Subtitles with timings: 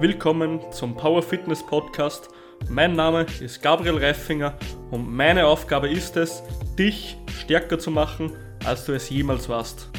[0.00, 2.28] Willkommen zum Power Fitness Podcast.
[2.68, 4.56] Mein Name ist Gabriel Reifinger
[4.92, 6.40] und meine Aufgabe ist es,
[6.78, 8.30] dich stärker zu machen,
[8.64, 9.90] als du es jemals warst.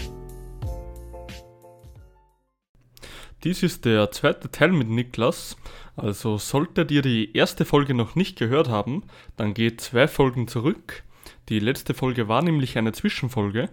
[3.43, 5.57] Dies ist der zweite Teil mit Niklas.
[5.97, 9.03] Also solltet ihr die erste Folge noch nicht gehört haben,
[9.35, 11.03] dann geht zwei Folgen zurück.
[11.49, 13.69] Die letzte Folge war nämlich eine Zwischenfolge.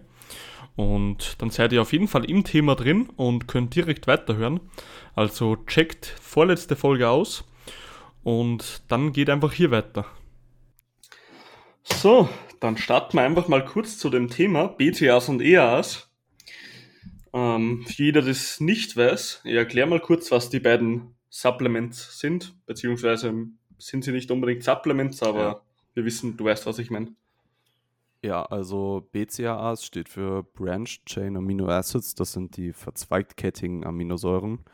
[0.77, 4.59] Und dann seid ihr auf jeden Fall im Thema drin und könnt direkt weiterhören.
[5.15, 7.43] Also checkt vorletzte Folge aus
[8.23, 10.05] und dann geht einfach hier weiter.
[11.83, 12.29] So,
[12.59, 16.11] dann starten wir einfach mal kurz zu dem Thema BCAs und EAs.
[17.33, 22.19] Ähm, für jeder, der das nicht weiß, ich erkläre mal kurz, was die beiden Supplements
[22.19, 23.33] sind, beziehungsweise
[23.79, 25.61] sind sie nicht unbedingt Supplements, aber ja.
[25.95, 27.15] wir wissen, du weißt, was ich meine.
[28.27, 32.13] Ja, also BCAAs steht für Branched Chain Amino Acids.
[32.13, 34.65] Das sind die verzweigtkettigen Aminosäuren.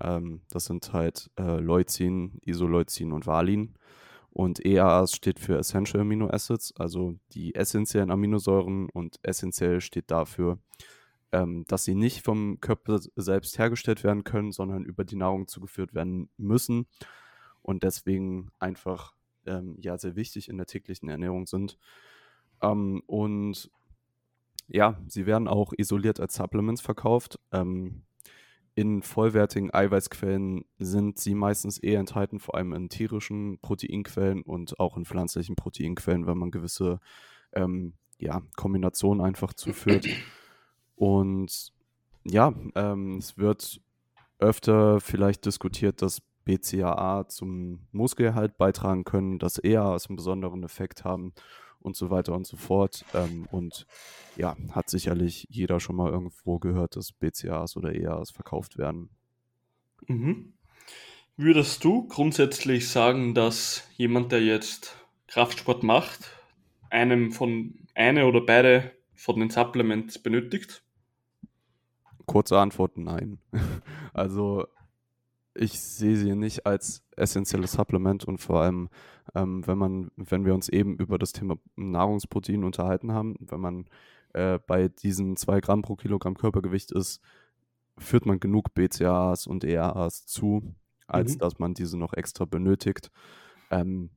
[0.00, 3.74] Ähm, das sind halt äh, Leucin, Isoleucin und Valin.
[4.30, 8.88] Und EAAs steht für Essential Amino Acids, also die essentiellen Aminosäuren.
[8.88, 10.58] Und essentiell steht dafür,
[11.32, 15.92] ähm, dass sie nicht vom Körper selbst hergestellt werden können, sondern über die Nahrung zugeführt
[15.92, 16.86] werden müssen.
[17.60, 19.12] Und deswegen einfach
[19.44, 21.76] ähm, ja sehr wichtig in der täglichen Ernährung sind.
[22.62, 23.70] Ähm, und
[24.68, 27.38] ja, sie werden auch isoliert als Supplements verkauft.
[27.52, 28.02] Ähm,
[28.74, 34.96] in vollwertigen Eiweißquellen sind sie meistens eher enthalten, vor allem in tierischen Proteinquellen und auch
[34.96, 36.98] in pflanzlichen Proteinquellen, wenn man gewisse
[37.52, 40.06] ähm, ja, Kombinationen einfach zuführt.
[40.96, 41.72] Und
[42.24, 43.80] ja, ähm, es wird
[44.38, 51.34] öfter vielleicht diskutiert, dass BCAA zum Muskelerhalt beitragen können, dass EAAs einen besonderen Effekt haben
[51.82, 53.04] und so weiter und so fort.
[53.14, 53.86] Ähm, und
[54.36, 59.10] ja, hat sicherlich jeder schon mal irgendwo gehört, dass BCAs oder EAs verkauft werden.
[60.06, 60.54] Mhm.
[61.36, 66.36] Würdest du grundsätzlich sagen, dass jemand, der jetzt Kraftsport macht,
[66.90, 70.82] einem von eine oder beide von den Supplements benötigt?
[72.26, 73.38] Kurze Antwort, nein.
[74.12, 74.66] also
[75.54, 78.88] ich sehe sie nicht als essentielles Supplement und vor allem,
[79.34, 83.86] ähm, wenn man, wenn wir uns eben über das Thema Nahrungsprotein unterhalten haben, wenn man
[84.32, 87.20] äh, bei diesen 2 Gramm pro Kilogramm Körpergewicht ist,
[87.98, 90.74] führt man genug BCAAs und EAAs zu,
[91.06, 91.38] als mhm.
[91.38, 93.10] dass man diese noch extra benötigt.
[93.70, 94.10] Ähm,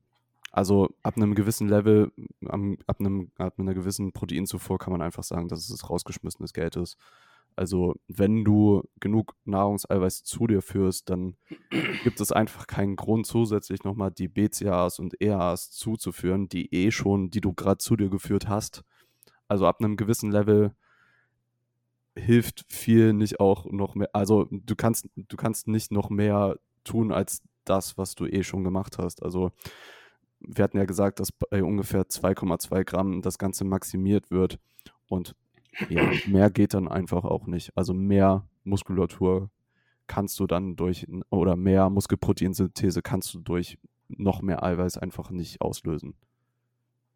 [0.52, 2.12] also ab einem gewissen Level,
[2.46, 6.96] ab, einem, ab einer gewissen Proteinzufuhr kann man einfach sagen, dass es rausgeschmissenes Geld ist.
[7.56, 11.36] Also wenn du genug Nahrungseiweiß zu dir führst, dann
[12.04, 17.30] gibt es einfach keinen Grund zusätzlich nochmal die BCAAs und EAAs zuzuführen, die eh schon,
[17.30, 18.84] die du gerade zu dir geführt hast.
[19.48, 20.74] Also ab einem gewissen Level
[22.14, 27.12] hilft viel nicht auch noch mehr, also du kannst, du kannst nicht noch mehr tun
[27.12, 29.22] als das, was du eh schon gemacht hast.
[29.22, 29.50] Also
[30.40, 34.58] wir hatten ja gesagt, dass bei ungefähr 2,2 Gramm das Ganze maximiert wird
[35.08, 35.34] und
[35.88, 37.76] ja, mehr geht dann einfach auch nicht.
[37.76, 39.50] Also mehr Muskulatur
[40.06, 43.78] kannst du dann durch, oder mehr Muskelproteinsynthese kannst du durch
[44.08, 46.14] noch mehr Eiweiß einfach nicht auslösen.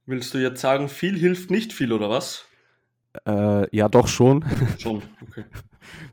[0.07, 2.47] Willst du jetzt sagen, viel hilft nicht viel, oder was?
[3.27, 4.45] Äh, ja, doch schon.
[4.79, 5.45] Schon, okay.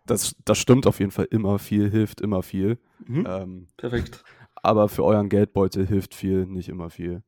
[0.06, 2.80] Das, das stimmt auf jeden Fall immer viel, hilft immer viel.
[3.06, 3.28] Mhm.
[3.28, 4.24] Ähm, Perfekt.
[4.56, 7.22] Aber für euren Geldbeutel hilft viel, nicht immer viel.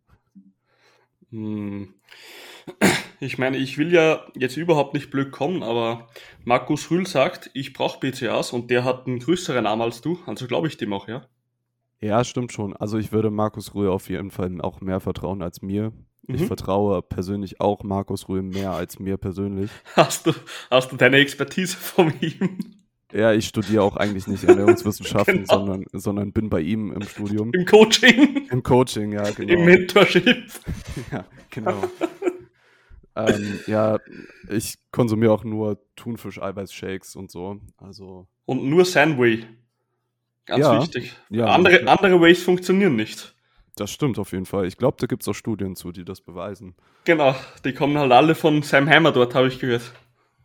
[1.31, 1.93] Hm.
[3.19, 6.07] Ich meine, ich will ja jetzt überhaupt nicht blöd kommen, aber
[6.45, 10.47] Markus Rühl sagt, ich brauche BCAs und der hat einen größeren Arm als du, also
[10.47, 11.27] glaube ich dem auch, ja?
[11.99, 12.75] Ja, stimmt schon.
[12.77, 15.91] Also ich würde Markus Rühl auf jeden Fall auch mehr vertrauen als mir.
[16.27, 16.35] Mhm.
[16.35, 19.69] Ich vertraue persönlich auch Markus Rühl mehr als mir persönlich.
[19.95, 20.33] Hast du,
[20.69, 22.78] hast du deine Expertise von ihm?
[23.11, 25.53] Ja, ich studiere auch eigentlich nicht Ernährungswissenschaften, genau.
[25.53, 27.51] sondern, sondern bin bei ihm im Studium.
[27.53, 28.47] Im Coaching.
[28.49, 29.53] Im Coaching, ja, genau.
[29.53, 30.45] Im Mentorship.
[31.11, 31.81] ja, genau.
[33.15, 33.97] ähm, ja,
[34.49, 37.59] ich konsumiere auch nur Thunfisch-Eiweiß-Shakes und so.
[37.77, 38.27] Also.
[38.45, 39.43] Und nur Sandway.
[40.45, 41.15] Ganz ja, wichtig.
[41.29, 43.35] Ja, andere, andere Ways funktionieren nicht.
[43.75, 44.65] Das stimmt auf jeden Fall.
[44.65, 46.75] Ich glaube, da gibt es auch Studien zu, die das beweisen.
[47.05, 49.93] Genau, die kommen halt alle von Sam Hammer dort, habe ich gehört.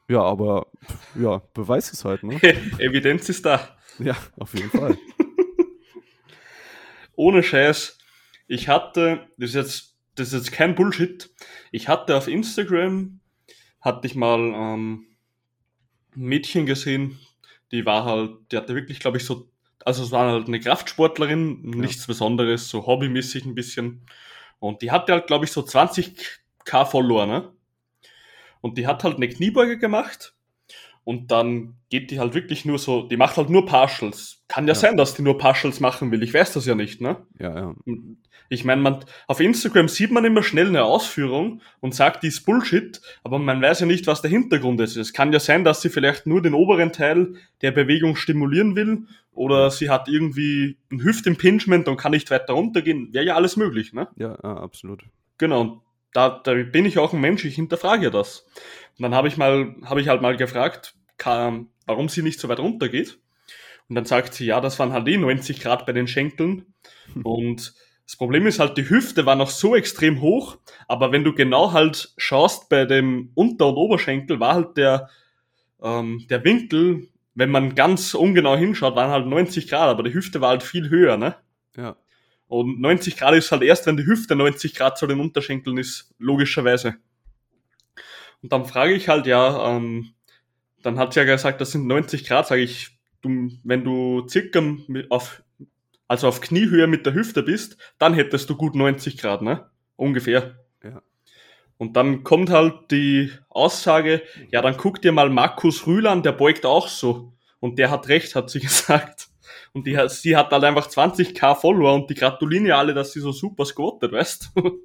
[0.08, 0.66] Ja, aber
[1.14, 2.42] ja, Beweis ist halt, ne?
[2.78, 3.76] Evidenz ist da.
[3.98, 4.98] Ja, auf jeden Fall.
[7.16, 7.98] Ohne Scheiß.
[8.46, 11.30] Ich hatte, das ist jetzt, das ist jetzt kein Bullshit.
[11.72, 13.20] Ich hatte auf Instagram,
[13.80, 15.06] hatte ich mal ähm,
[16.16, 17.18] ein Mädchen gesehen,
[17.72, 19.48] die war halt, die hatte wirklich, glaube ich, so,
[19.84, 22.06] also es war halt eine Kraftsportlerin, nichts ja.
[22.08, 24.06] Besonderes, so hobbymäßig ein bisschen.
[24.58, 27.52] Und die hatte halt, glaube ich, so 20k Follower, ne?
[28.64, 30.34] Und die hat halt eine Kniebeuge gemacht
[31.05, 34.43] und dann geht die halt wirklich nur so, die macht halt nur Partials.
[34.49, 34.81] Kann ja, Ja.
[34.81, 36.22] sein, dass die nur Partials machen will.
[36.22, 37.19] Ich weiß das ja nicht, ne?
[37.38, 37.75] Ja, ja.
[38.49, 42.46] Ich meine, man, auf Instagram sieht man immer schnell eine Ausführung und sagt, die ist
[42.46, 44.96] Bullshit, aber man weiß ja nicht, was der Hintergrund ist.
[44.96, 49.06] Es kann ja sein, dass sie vielleicht nur den oberen Teil der Bewegung stimulieren will
[49.32, 53.12] oder sie hat irgendwie ein Hüftimpingement und kann nicht weiter runtergehen.
[53.12, 54.08] Wäre ja alles möglich, ne?
[54.16, 55.05] Ja, absolut.
[55.37, 55.82] Genau,
[56.14, 58.46] da, da bin ich auch ein Mensch, ich hinterfrage das.
[58.96, 60.94] Und dann habe ich mal, habe ich halt mal gefragt,
[61.87, 63.19] warum sie nicht so weit runter geht.
[63.88, 66.75] Und dann sagt sie, ja, das waren halt eh 90 Grad bei den Schenkeln.
[67.22, 67.75] Und
[68.06, 70.58] das Problem ist halt, die Hüfte war noch so extrem hoch,
[70.88, 75.08] aber wenn du genau halt schaust bei dem Unter- und Oberschenkel, war halt der,
[75.82, 80.40] ähm, der Winkel, wenn man ganz ungenau hinschaut, waren halt 90 Grad, aber die Hüfte
[80.40, 81.37] war halt viel höher, ne?
[81.76, 81.96] Ja.
[82.49, 86.14] Und 90 Grad ist halt erst, wenn die Hüfte 90 Grad zu den Unterschenkeln ist,
[86.19, 86.96] logischerweise.
[88.43, 90.14] Und dann frage ich halt, ja, ähm,
[90.82, 94.62] dann hat sie ja gesagt, das sind 90 Grad, sage ich, du, wenn du circa
[95.08, 95.43] auf,
[96.08, 99.70] also auf Kniehöhe mit der Hüfte bist, dann hättest du gut 90 Grad, ne?
[99.97, 100.58] Ungefähr.
[100.82, 101.02] Ja.
[101.79, 106.32] Und dann kommt halt die Aussage, ja, dann guck dir mal Markus Rühl an, der
[106.32, 107.32] beugt auch so.
[107.61, 109.29] Und der hat recht, hat sie gesagt.
[109.75, 113.21] Und die, sie hat halt einfach 20k Follower und die gratulieren ja alle, dass sie
[113.21, 114.81] so super squattet, weißt du?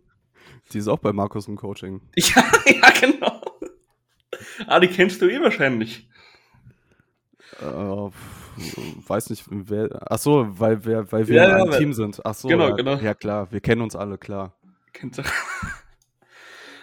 [0.74, 2.02] Die ist auch bei Markus im Coaching.
[2.16, 3.42] ja, ja, genau.
[4.68, 6.10] Ah, die kennst du eh wahrscheinlich.
[7.62, 9.90] Äh, weiß nicht, wer.
[10.12, 12.20] Ach so, weil, wir, weil wir Ja, ja, einem weil- Team sind.
[12.26, 12.96] Ach so, Genau, ja, genau.
[12.98, 14.56] ja klar, wir kennen uns alle, klar.
[14.94, 15.24] Kennst du?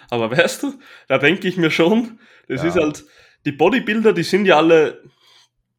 [0.09, 0.73] Aber weißt du,
[1.07, 2.69] da denke ich mir schon, das Ja.
[2.69, 3.05] ist halt,
[3.45, 5.03] die Bodybuilder, die sind ja alle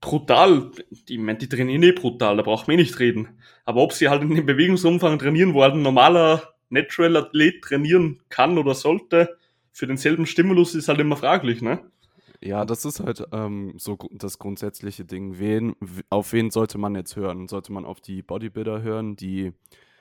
[0.01, 0.71] brutal,
[1.09, 3.41] die, ich mein, die trainieren eh brutal, da braucht man eh nicht reden.
[3.65, 8.21] Aber ob sie halt in dem Bewegungsumfang trainieren, wo halt ein normaler Natural Athlet trainieren
[8.29, 9.37] kann oder sollte,
[9.73, 11.91] für denselben Stimulus ist halt immer fraglich, ne?
[12.41, 15.39] Ja, das ist halt ähm, so das grundsätzliche Ding.
[15.39, 15.75] Wen,
[16.09, 17.49] auf wen sollte man jetzt hören?
[17.49, 19.53] Sollte man auf die Bodybuilder hören, die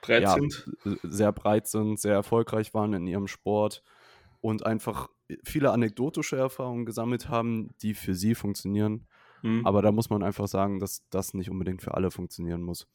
[0.02, 0.34] Breit Ja.
[0.36, 0.70] sind.
[0.86, 3.84] äh, sehr breit sind, sehr erfolgreich waren in ihrem Sport
[4.42, 5.10] und einfach
[5.44, 9.08] viele anekdotische Erfahrungen gesammelt haben, die für sie funktionieren?
[9.42, 9.66] Mhm.
[9.66, 12.88] Aber da muss man einfach sagen, dass das nicht unbedingt für alle funktionieren muss.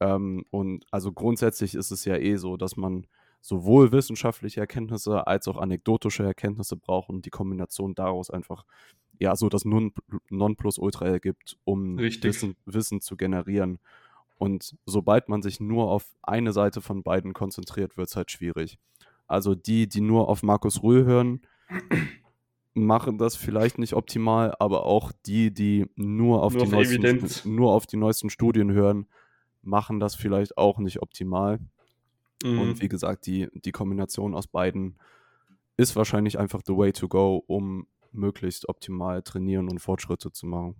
[0.00, 3.06] Ähm, und also grundsätzlich ist es ja eh so, dass man
[3.42, 8.64] sowohl wissenschaftliche Erkenntnisse als auch anekdotische Erkenntnisse braucht und die Kombination daraus einfach
[9.18, 9.92] ja so das Non-
[10.30, 11.98] Nonplusultra ergibt, um.
[12.28, 13.78] Wissen, Wissen zu generieren.
[14.36, 18.78] Und sobald man sich nur auf eine Seite von beiden konzentriert, wird es halt schwierig.
[19.26, 21.42] Also die, die nur auf Markus Rühl hören,
[22.74, 27.04] machen das vielleicht nicht optimal, aber auch die, die nur auf, Nur die, auf neuesten,
[27.04, 27.44] Evidenz.
[27.44, 29.06] nur auf die neuesten Studien hören,
[29.62, 31.58] machen das vielleicht auch nicht optimal.
[32.42, 32.60] Mhm.
[32.60, 34.98] Und wie gesagt, die, die Kombination aus beiden
[35.76, 40.76] ist wahrscheinlich einfach the way to go, um möglichst optimal trainieren und Fortschritte zu machen.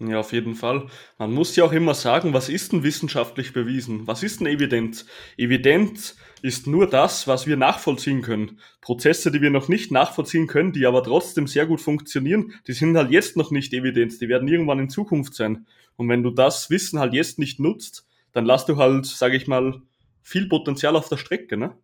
[0.00, 0.86] Ja, auf jeden Fall.
[1.18, 4.06] Man muss ja auch immer sagen, was ist denn wissenschaftlich bewiesen?
[4.06, 5.06] Was ist denn Evidenz?
[5.36, 8.60] Evidenz ist nur das, was wir nachvollziehen können.
[8.80, 12.96] Prozesse, die wir noch nicht nachvollziehen können, die aber trotzdem sehr gut funktionieren, die sind
[12.96, 14.18] halt jetzt noch nicht Evidenz.
[14.18, 15.66] Die werden irgendwann in Zukunft sein.
[15.96, 19.48] Und wenn du das Wissen halt jetzt nicht nutzt, dann lass du halt, sage ich
[19.48, 19.82] mal,
[20.22, 21.76] viel Potenzial auf der Strecke, ne?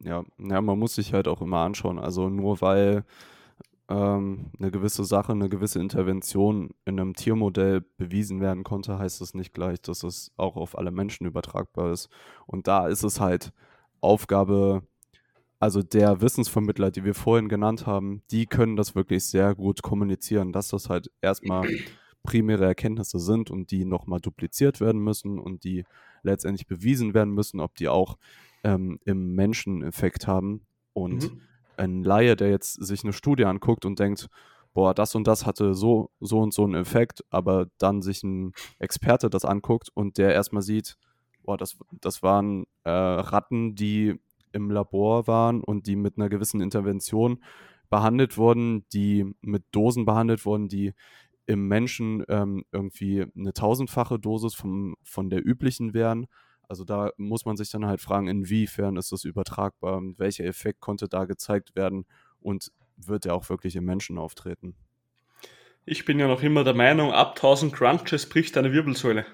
[0.00, 2.00] Ja, ja, man muss sich halt auch immer anschauen.
[2.00, 3.04] Also nur weil
[3.88, 9.34] ähm, eine gewisse Sache, eine gewisse Intervention in einem Tiermodell bewiesen werden konnte, heißt das
[9.34, 12.08] nicht gleich, dass es auch auf alle Menschen übertragbar ist.
[12.46, 13.52] Und da ist es halt
[14.00, 14.82] Aufgabe,
[15.58, 20.52] also der Wissensvermittler, die wir vorhin genannt haben, die können das wirklich sehr gut kommunizieren,
[20.52, 21.68] dass das halt erstmal
[22.22, 25.84] primäre Erkenntnisse sind und die nochmal dupliziert werden müssen und die
[26.22, 28.16] letztendlich bewiesen werden müssen, ob die auch
[28.62, 30.66] ähm, im Menschen Effekt haben.
[30.94, 31.40] Und Mhm.
[31.76, 34.28] Ein Laie, der jetzt sich eine Studie anguckt und denkt,
[34.72, 38.52] boah, das und das hatte so, so und so einen Effekt, aber dann sich ein
[38.78, 40.96] Experte das anguckt und der erstmal sieht,
[41.42, 44.18] boah, das, das waren äh, Ratten, die
[44.52, 47.42] im Labor waren und die mit einer gewissen Intervention
[47.90, 50.94] behandelt wurden, die mit Dosen behandelt wurden, die
[51.46, 56.26] im Menschen ähm, irgendwie eine tausendfache Dosis vom, von der üblichen wären.
[56.68, 61.08] Also da muss man sich dann halt fragen, inwiefern ist das übertragbar, welcher Effekt konnte
[61.08, 62.06] da gezeigt werden
[62.40, 64.74] und wird er auch wirklich im Menschen auftreten.
[65.84, 69.26] Ich bin ja noch immer der Meinung, ab 1000 Crunches bricht eine Wirbelsäule.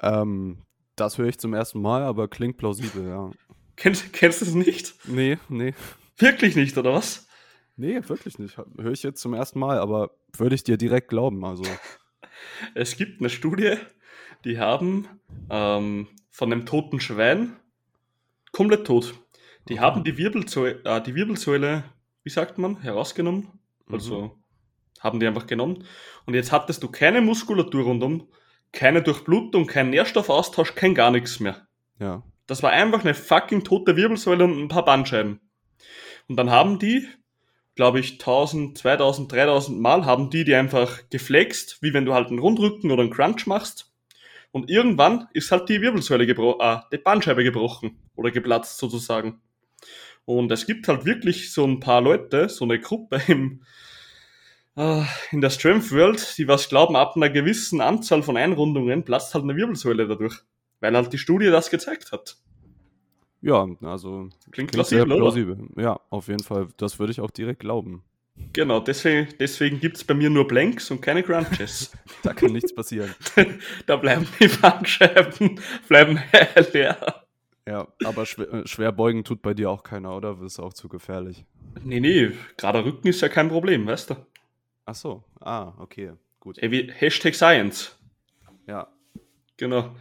[0.00, 0.62] Ähm,
[0.96, 3.30] das höre ich zum ersten Mal, aber klingt plausibel, ja.
[3.76, 4.94] Kennst, kennst du es nicht?
[5.08, 5.72] Nee, nee.
[6.18, 7.26] Wirklich nicht, oder was?
[7.76, 8.58] Nee, wirklich nicht.
[8.58, 11.42] Höre ich jetzt zum ersten Mal, aber würde ich dir direkt glauben.
[11.46, 11.64] Also,
[12.74, 13.76] Es gibt eine Studie,
[14.44, 15.08] die haben
[15.50, 17.56] ähm, von einem toten Schwein
[18.52, 19.14] komplett tot.
[19.68, 19.80] Die Mhm.
[19.80, 21.84] haben die Wirbelsäule, äh, die Wirbelsäule,
[22.22, 23.48] wie sagt man, herausgenommen.
[23.90, 24.30] Also mhm.
[25.00, 25.84] haben die einfach genommen.
[26.26, 28.28] Und jetzt hattest du keine Muskulatur rundum,
[28.72, 31.66] keine Durchblutung, kein Nährstoffaustausch, kein gar nichts mehr.
[31.98, 32.22] Ja.
[32.46, 35.40] Das war einfach eine fucking tote Wirbelsäule und ein paar Bandscheiben.
[36.28, 37.06] Und dann haben die,
[37.74, 42.28] glaube ich, 1000, 2000, 3000 Mal haben die die einfach geflext, wie wenn du halt
[42.28, 43.89] einen Rundrücken oder einen Crunch machst.
[44.52, 49.40] Und irgendwann ist halt die Wirbelsäule gebrochen, äh, die Bandscheibe gebrochen oder geplatzt sozusagen.
[50.24, 53.62] Und es gibt halt wirklich so ein paar Leute, so eine Gruppe im,
[54.76, 59.34] äh, in der Strength World, die was glauben, ab einer gewissen Anzahl von Einrundungen platzt
[59.34, 60.36] halt eine Wirbelsäule dadurch.
[60.80, 62.38] Weil halt die Studie das gezeigt hat.
[63.42, 65.58] Ja, also klingt, klingt plausibel, plausibel.
[65.72, 65.82] Oder?
[65.82, 66.68] Ja, auf jeden Fall.
[66.76, 68.02] Das würde ich auch direkt glauben.
[68.52, 71.92] Genau, deswegen, deswegen gibt es bei mir nur Blanks und keine Crunches.
[72.22, 73.14] da kann nichts passieren.
[73.86, 76.20] da bleiben die Bandscheiben bleiben
[76.72, 77.24] leer.
[77.66, 80.34] Ja, aber schwer, äh, schwer, beugen tut bei dir auch keiner, oder?
[80.34, 81.44] Das ist auch zu gefährlich.
[81.84, 84.16] Nee, nee, gerade Rücken ist ja kein Problem, weißt du?
[84.86, 86.58] Ach so, ah, okay, gut.
[86.58, 87.96] Ey, wie, Hashtag Science.
[88.66, 88.88] Ja.
[89.56, 89.94] Genau.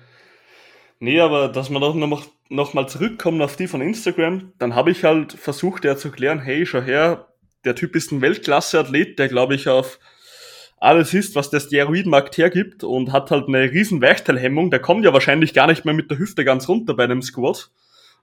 [0.99, 4.91] Nee, aber dass wir doch noch, noch mal zurückkommen auf die von Instagram, dann habe
[4.91, 7.28] ich halt versucht, der zu klären, hey, schau her,
[7.65, 9.99] der Typ ist ein Weltklasse-Athlet, der glaube ich auf
[10.77, 14.71] alles ist, was der Steroidmarkt hergibt und hat halt eine riesen Weichteilhemmung.
[14.71, 17.71] Der kommt ja wahrscheinlich gar nicht mehr mit der Hüfte ganz runter bei einem Squat.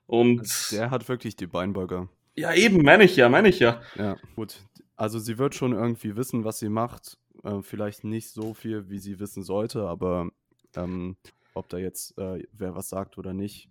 [0.07, 2.09] Und also der hat wirklich die Beinbeuger.
[2.35, 3.81] Ja, eben, meine ich ja, meine ich ja.
[3.97, 4.57] Ja, gut.
[4.97, 7.19] Also sie wird schon irgendwie wissen, was sie macht.
[7.45, 10.31] Äh, vielleicht nicht so viel, wie sie wissen sollte, aber
[10.76, 11.16] ähm,
[11.55, 13.69] ob da jetzt äh, wer was sagt oder nicht,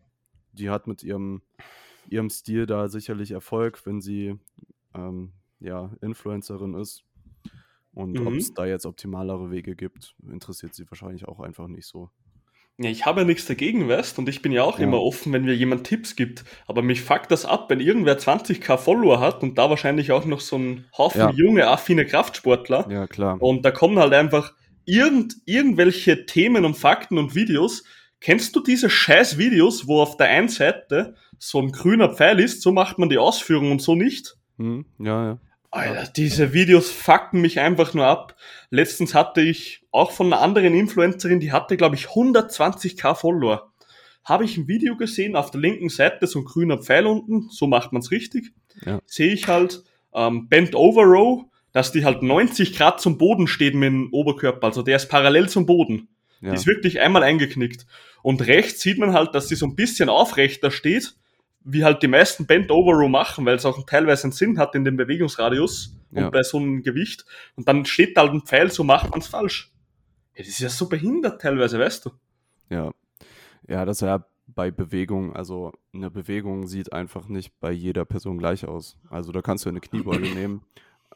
[0.51, 1.41] die hat mit ihrem,
[2.09, 4.35] ihrem Stil da sicherlich Erfolg, wenn sie
[4.93, 5.31] ähm,
[5.65, 7.03] ja, Influencerin ist.
[7.93, 8.27] Und mhm.
[8.27, 12.09] ob es da jetzt optimalere Wege gibt, interessiert sie wahrscheinlich auch einfach nicht so.
[12.77, 14.83] Ja, ich habe ja nichts dagegen, weißt und ich bin ja auch ja.
[14.83, 16.43] immer offen, wenn mir jemand Tipps gibt.
[16.67, 20.41] Aber mich fuckt das ab, wenn irgendwer 20k Follower hat und da wahrscheinlich auch noch
[20.41, 21.31] so ein Haufen ja.
[21.31, 22.85] junge, affine Kraftsportler.
[22.91, 23.41] Ja, klar.
[23.41, 24.53] Und da kommen halt einfach
[24.83, 27.85] irgend, irgendwelche Themen und Fakten und Videos.
[28.19, 32.61] Kennst du diese scheiß Videos, wo auf der einen Seite so ein grüner Pfeil ist,
[32.61, 34.35] so macht man die Ausführung und so nicht?
[34.57, 35.39] Hm, ja, ja.
[35.75, 38.35] Alter, diese Videos fucken mich einfach nur ab.
[38.69, 43.71] Letztens hatte ich auch von einer anderen Influencerin, die hatte, glaube ich, 120k Follower.
[44.23, 47.67] Habe ich ein Video gesehen, auf der linken Seite so ein grüner Pfeil unten, so
[47.67, 48.53] macht man's richtig.
[48.85, 48.99] Ja.
[49.05, 53.75] Sehe ich halt ähm, Bent Over Row, dass die halt 90 Grad zum Boden steht
[53.75, 54.67] mit dem Oberkörper.
[54.67, 56.07] Also der ist parallel zum Boden.
[56.41, 56.51] Ja.
[56.51, 57.85] Die ist wirklich einmal eingeknickt.
[58.23, 61.15] Und rechts sieht man halt, dass sie so ein bisschen aufrechter steht
[61.65, 64.75] wie halt die meisten Bend Over Row machen, weil es auch teilweise einen Sinn hat
[64.75, 66.25] in dem Bewegungsradius ja.
[66.25, 67.25] und bei so einem Gewicht.
[67.55, 69.73] Und dann steht da halt ein Pfeil, so macht man es falsch.
[70.35, 72.11] Ja, das ist ja so behindert teilweise, weißt du.
[72.69, 72.91] Ja.
[73.67, 78.37] Ja, das ist ja bei Bewegung, also eine Bewegung sieht einfach nicht bei jeder Person
[78.37, 78.99] gleich aus.
[79.09, 80.61] Also da kannst du eine Kniebeuge nehmen,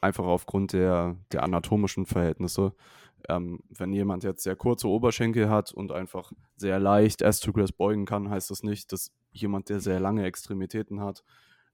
[0.02, 2.74] einfach aufgrund der, der anatomischen Verhältnisse.
[3.28, 8.32] Ähm, wenn jemand jetzt sehr kurze Oberschenkel hat und einfach sehr leicht S-to-Grass beugen kann,
[8.32, 11.24] heißt das nicht, dass jemand, der sehr lange Extremitäten hat,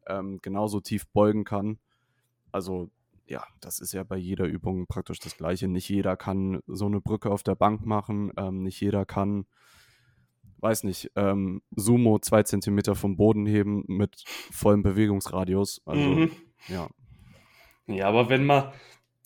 [0.08, 1.80] ähm, genauso tief beugen kann.
[2.52, 2.90] Also
[3.28, 5.68] ja, das ist ja bei jeder Übung praktisch das Gleiche.
[5.68, 9.46] Nicht jeder kann so eine Brücke auf der Bank machen, ähm, nicht jeder kann,
[10.60, 15.82] weiß nicht, ähm, Sumo zwei Zentimeter vom Boden heben mit vollem Bewegungsradius.
[15.86, 16.32] Also, mhm.
[16.68, 16.88] ja.
[17.88, 18.72] Ja, aber wenn man,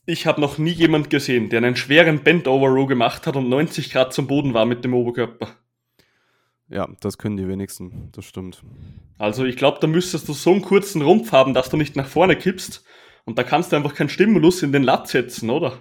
[0.06, 4.14] ich habe noch nie jemand gesehen, der einen schweren Bend-Over-Row gemacht hat und 90 Grad
[4.14, 5.48] zum Boden war mit dem Oberkörper.
[6.70, 8.64] Ja, das können die wenigsten, das stimmt.
[9.18, 12.08] Also ich glaube, da müsstest du so einen kurzen Rumpf haben, dass du nicht nach
[12.08, 12.84] vorne kippst.
[13.26, 15.80] Und da kannst du einfach keinen Stimulus in den Lat setzen, oder?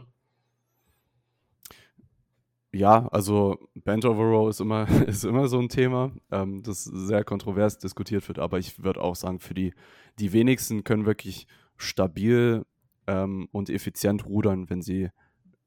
[2.73, 7.25] Ja, also Bend Over Row ist immer, ist immer so ein Thema, ähm, das sehr
[7.25, 9.75] kontrovers diskutiert wird, aber ich würde auch sagen, für die,
[10.19, 12.65] die wenigsten können wirklich stabil
[13.07, 15.09] ähm, und effizient rudern, wenn sie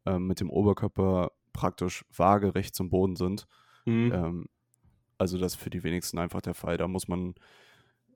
[0.05, 3.47] ähm, mit dem Oberkörper praktisch waagerecht zum Boden sind.
[3.85, 4.47] Mhm.
[5.21, 6.77] Also das ist für die wenigsten einfach der Fall.
[6.77, 7.35] Da muss man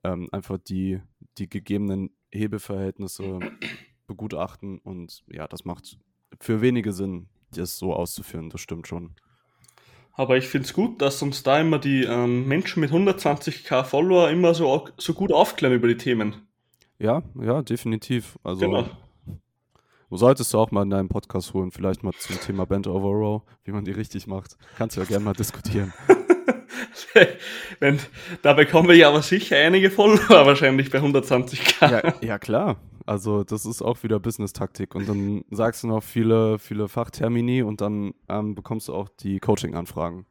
[0.02, 1.00] ähm, einfach die,
[1.38, 3.38] die gegebenen Hebeverhältnisse
[4.08, 5.98] begutachten und ja, das macht
[6.40, 9.14] für wenige Sinn, das so auszuführen, das stimmt schon.
[10.14, 14.28] Aber ich finde es gut, dass uns da immer die ähm, Menschen mit 120k Follower
[14.28, 16.48] immer so, so gut aufklären über die Themen.
[16.98, 18.36] Ja, ja, definitiv.
[18.42, 18.88] Also genau.
[20.10, 23.10] Du solltest du auch mal in deinem Podcast holen, vielleicht mal zum Thema Band Over
[23.10, 24.56] Row, wie man die richtig macht.
[24.76, 25.92] Kannst du ja gerne mal diskutieren.
[27.80, 27.98] Wenn,
[28.42, 31.90] da bekommen wir ja aber sicher einige Follower wahrscheinlich bei 120k.
[31.90, 32.76] Ja, ja klar.
[33.06, 34.94] Also das ist auch wieder Business-Taktik.
[34.94, 39.38] Und dann sagst du noch viele, viele Fachtermini und dann ähm, bekommst du auch die
[39.38, 40.26] Coaching-Anfragen.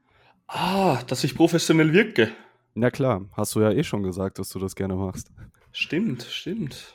[0.48, 2.32] Ah, dass ich professionell wirke.
[2.74, 5.32] Na klar, hast du ja eh schon gesagt, dass du das gerne machst.
[5.72, 6.94] Stimmt, stimmt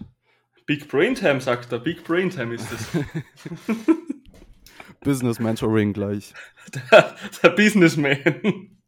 [0.70, 1.80] Big Brain Time, sagt er.
[1.80, 2.87] Big Brain Time ist es.
[5.00, 6.32] Business Mentoring gleich.
[6.92, 8.79] Der, der Businessman.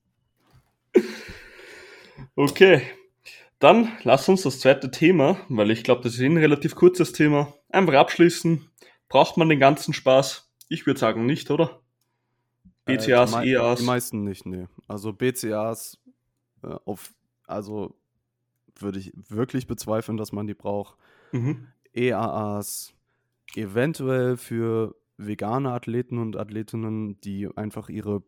[2.34, 2.82] Okay,
[3.58, 7.52] dann lass uns das zweite Thema, weil ich glaube, das ist ein relativ kurzes Thema,
[7.68, 8.68] einfach abschließen.
[9.08, 10.50] Braucht man den ganzen Spaß?
[10.68, 11.80] Ich würde sagen nicht, oder?
[12.84, 13.80] BCAs, äh, die EAs?
[13.80, 14.66] Die meisten nicht, nee.
[14.88, 15.98] Also BCAs
[16.62, 17.12] äh, auf,
[17.46, 17.94] also
[18.78, 20.96] würde ich wirklich bezweifeln, dass man die braucht.
[21.32, 21.68] Mhm.
[21.92, 22.94] EAAs
[23.54, 28.22] eventuell für vegane Athleten und Athletinnen, die einfach ihre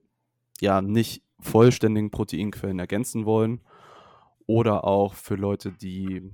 [0.61, 3.61] ja nicht vollständigen Proteinquellen ergänzen wollen.
[4.47, 6.31] Oder auch für Leute, die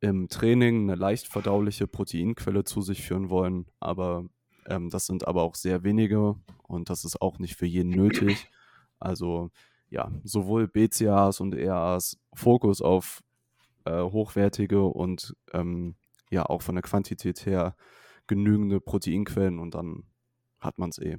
[0.00, 3.66] im Training eine leicht verdauliche Proteinquelle zu sich führen wollen.
[3.80, 4.26] Aber
[4.68, 8.50] ähm, das sind aber auch sehr wenige und das ist auch nicht für jeden nötig.
[8.98, 9.50] Also
[9.88, 13.22] ja, sowohl BCAAs und EAAs Fokus auf
[13.84, 15.96] äh, hochwertige und ähm,
[16.30, 17.76] ja auch von der Quantität her
[18.26, 20.04] genügende Proteinquellen und dann
[20.60, 21.18] hat man es eh.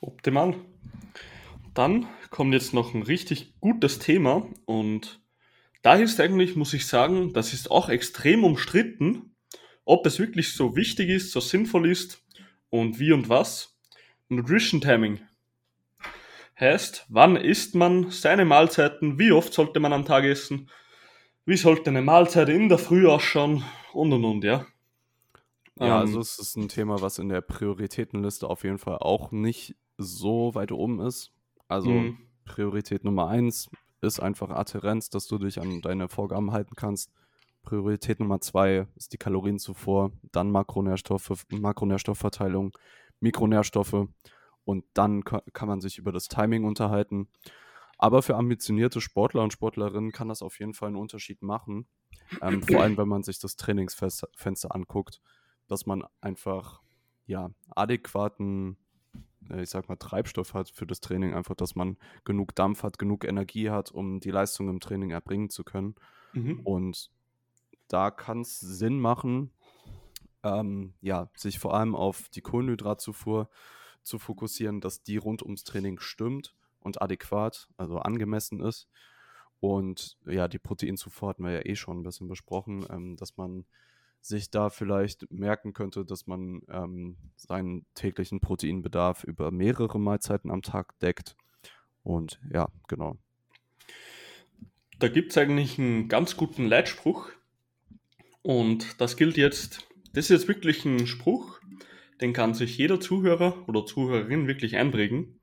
[0.00, 0.56] Optimal.
[1.74, 5.20] Dann kommt jetzt noch ein richtig gutes Thema und
[5.82, 9.34] da ist eigentlich, muss ich sagen, das ist auch extrem umstritten,
[9.84, 12.22] ob es wirklich so wichtig ist, so sinnvoll ist
[12.70, 13.78] und wie und was.
[14.28, 15.20] Nutrition Timing.
[16.60, 20.70] Heißt, wann isst man seine Mahlzeiten, wie oft sollte man am Tag essen,
[21.44, 24.66] wie sollte eine Mahlzeit in der Früh ausschauen und und und, ja.
[25.80, 29.32] Ja, also ähm, es ist ein Thema, was in der Prioritätenliste auf jeden Fall auch
[29.32, 31.32] nicht so weit oben ist.
[31.72, 32.18] Also mhm.
[32.44, 37.12] Priorität Nummer eins ist einfach Adherenz, dass du dich an deine Vorgaben halten kannst.
[37.62, 42.76] Priorität Nummer zwei ist die Kalorienzufuhr, dann Makronährstoffe, Makronährstoffverteilung,
[43.20, 44.08] Mikronährstoffe
[44.64, 47.28] und dann kann man sich über das Timing unterhalten.
[47.98, 51.86] Aber für ambitionierte Sportler und Sportlerinnen kann das auf jeden Fall einen Unterschied machen.
[52.40, 55.20] Ähm, vor allem, wenn man sich das Trainingsfenster anguckt,
[55.68, 56.82] dass man einfach
[57.26, 58.76] ja adäquaten,
[59.60, 63.24] ich sag mal, Treibstoff hat für das Training, einfach, dass man genug Dampf hat, genug
[63.24, 65.94] Energie hat, um die Leistung im Training erbringen zu können.
[66.32, 66.60] Mhm.
[66.60, 67.10] Und
[67.88, 69.50] da kann es Sinn machen,
[70.42, 73.48] ähm, ja, sich vor allem auf die Kohlenhydratzufuhr
[74.02, 78.88] zu fokussieren, dass die rund ums Training stimmt und adäquat, also angemessen ist.
[79.60, 83.64] Und ja, die Proteinzufuhr hatten wir ja eh schon ein bisschen besprochen, ähm, dass man
[84.22, 90.62] sich da vielleicht merken könnte, dass man ähm, seinen täglichen Proteinbedarf über mehrere Mahlzeiten am
[90.62, 91.36] Tag deckt.
[92.04, 93.18] Und ja, genau.
[94.98, 97.30] Da gibt es eigentlich einen ganz guten Leitspruch.
[98.42, 101.60] Und das gilt jetzt, das ist jetzt wirklich ein Spruch,
[102.20, 105.40] den kann sich jeder Zuhörer oder Zuhörerin wirklich einprägen.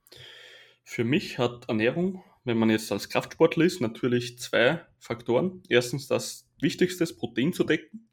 [0.86, 5.64] Für mich hat Ernährung, wenn man jetzt als Kraftsportler ist, natürlich zwei Faktoren.
[5.70, 8.09] Erstens das Wichtigste, das Protein zu decken.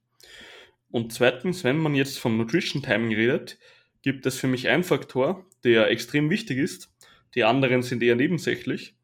[0.91, 3.59] Und zweitens, wenn man jetzt vom Nutrition Timing redet,
[4.03, 6.95] gibt es für mich einen Faktor, der extrem wichtig ist.
[7.35, 8.95] Die anderen sind eher nebensächlich.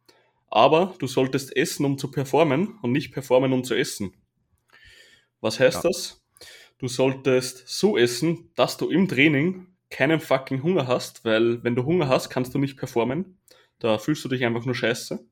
[0.48, 4.12] Aber du solltest essen, um zu performen und nicht performen, um zu essen.
[5.40, 5.90] Was heißt ja.
[5.90, 6.22] das?
[6.78, 11.84] Du solltest so essen, dass du im Training keinen fucking Hunger hast, weil wenn du
[11.84, 13.38] Hunger hast, kannst du nicht performen.
[13.78, 15.24] Da fühlst du dich einfach nur scheiße.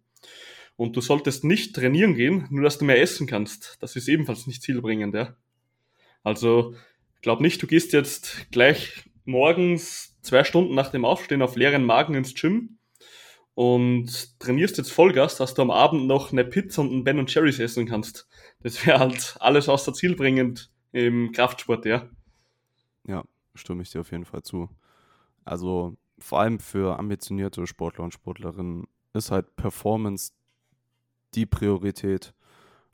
[0.77, 3.77] Und du solltest nicht trainieren gehen, nur dass du mehr essen kannst.
[3.81, 5.37] Das ist ebenfalls nicht zielbringend, ja.
[6.23, 6.75] Also,
[7.23, 12.15] glaub nicht, du gehst jetzt gleich morgens zwei Stunden nach dem Aufstehen auf leeren Magen
[12.15, 12.79] ins Gym
[13.55, 17.31] und trainierst jetzt Vollgas, dass du am Abend noch eine Pizza und ein Ben und
[17.31, 18.29] Cherries essen kannst.
[18.63, 22.09] Das wäre halt alles außer zielbringend im Kraftsport, ja.
[23.07, 24.69] Ja, stimme ich dir auf jeden Fall zu.
[25.45, 30.33] Also, vor allem für ambitionierte Sportler und Sportlerinnen ist halt Performance
[31.35, 32.35] die Priorität.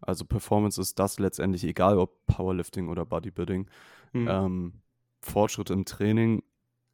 [0.07, 3.69] Also Performance ist das letztendlich egal, ob Powerlifting oder Bodybuilding.
[4.13, 4.29] Mhm.
[4.29, 4.73] Ähm,
[5.21, 6.43] Fortschritt im Training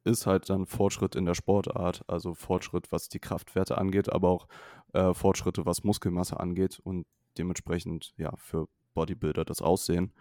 [0.03, 4.47] ist halt dann Fortschritt in der Sportart, also Fortschritt, was die Kraftwerte angeht, aber auch
[4.93, 7.05] äh, Fortschritte, was Muskelmasse angeht und
[7.37, 10.11] dementsprechend ja für Bodybuilder das Aussehen.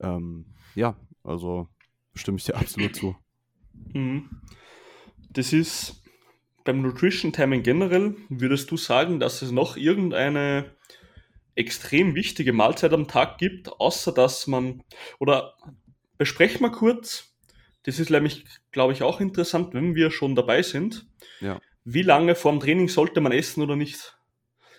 [0.00, 1.68] Ähm, ja, also
[2.14, 3.16] stimme ich dir absolut zu.
[3.92, 4.30] Mhm.
[5.30, 6.02] Das ist
[6.64, 10.70] beim Nutrition Timing generell, würdest du sagen, dass es noch irgendeine
[11.56, 14.82] extrem wichtige Mahlzeit am Tag gibt, außer dass man,
[15.18, 15.54] oder
[16.18, 17.34] besprechen wir kurz,
[17.84, 21.06] das ist nämlich, glaube ich, auch interessant, wenn wir schon dabei sind.
[21.40, 21.60] Ja.
[21.84, 24.16] Wie lange vorm Training sollte man essen oder nicht?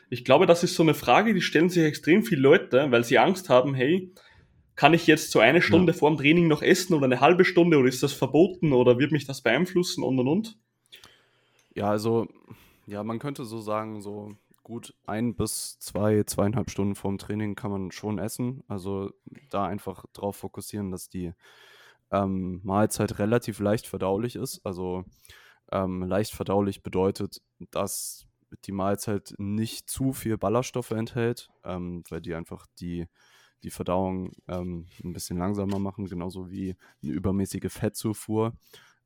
[0.10, 3.20] Ich glaube, das ist so eine Frage, die stellen sich extrem viele Leute, weil sie
[3.20, 4.12] Angst haben, hey,
[4.76, 5.98] kann ich jetzt so eine Stunde ja.
[5.98, 9.12] vor dem Training noch essen oder eine halbe Stunde oder ist das verboten oder wird
[9.12, 10.58] mich das beeinflussen und und und?
[11.76, 12.28] Ja, also,
[12.88, 14.36] ja, man könnte so sagen, so
[14.66, 18.64] gut ein bis zwei, zweieinhalb Stunden vorm Training kann man schon essen.
[18.68, 19.12] Also
[19.50, 21.34] da einfach drauf fokussieren, dass die
[22.12, 24.66] ähm, Mahlzeit relativ leicht verdaulich ist.
[24.66, 25.06] Also
[25.72, 28.28] ähm, leicht verdaulich bedeutet, dass
[28.66, 33.08] die Mahlzeit nicht zu viel Ballaststoffe enthält, ähm, weil die einfach die,
[33.64, 38.54] die Verdauung ähm, ein bisschen langsamer machen, genauso wie eine übermäßige Fettzufuhr.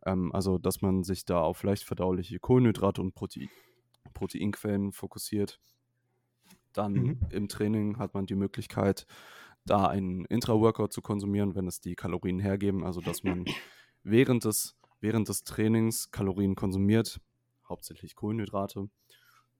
[0.05, 3.49] Ähm, also, dass man sich da auf leicht verdauliche Kohlenhydrate und Protein,
[4.19, 5.61] Proteinquellen fokussiert.
[6.73, 7.19] Dann mhm.
[7.29, 9.07] im Training hat man die Möglichkeit,
[9.65, 12.83] da einen Intra-Workout zu konsumieren, wenn es die Kalorien hergeben.
[12.83, 13.45] Also, dass man
[14.03, 17.21] während des, während des Trainings Kalorien konsumiert,
[17.67, 18.89] hauptsächlich Kohlenhydrate.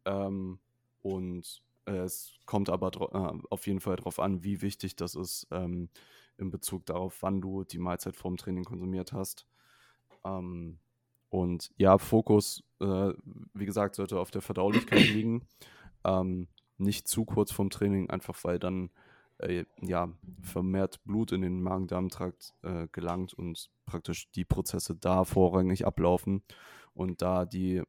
[0.05, 0.59] Ähm,
[1.01, 5.89] und es kommt aber äh, auf jeden Fall darauf an, wie wichtig das ist ähm,
[6.37, 9.47] in Bezug darauf, wann du die Mahlzeit vorm Training konsumiert hast.
[10.25, 10.79] Ähm,
[11.29, 13.13] und ja, Fokus, äh,
[13.53, 15.47] wie gesagt, sollte auf der Verdaulichkeit liegen.
[16.03, 18.89] Ähm, nicht zu kurz vorm Training, einfach weil dann
[19.39, 20.09] äh, ja,
[20.41, 26.43] vermehrt Blut in den Magen-Darm-Trakt äh, gelangt und praktisch die Prozesse da vorrangig ablaufen
[26.93, 27.81] und da die,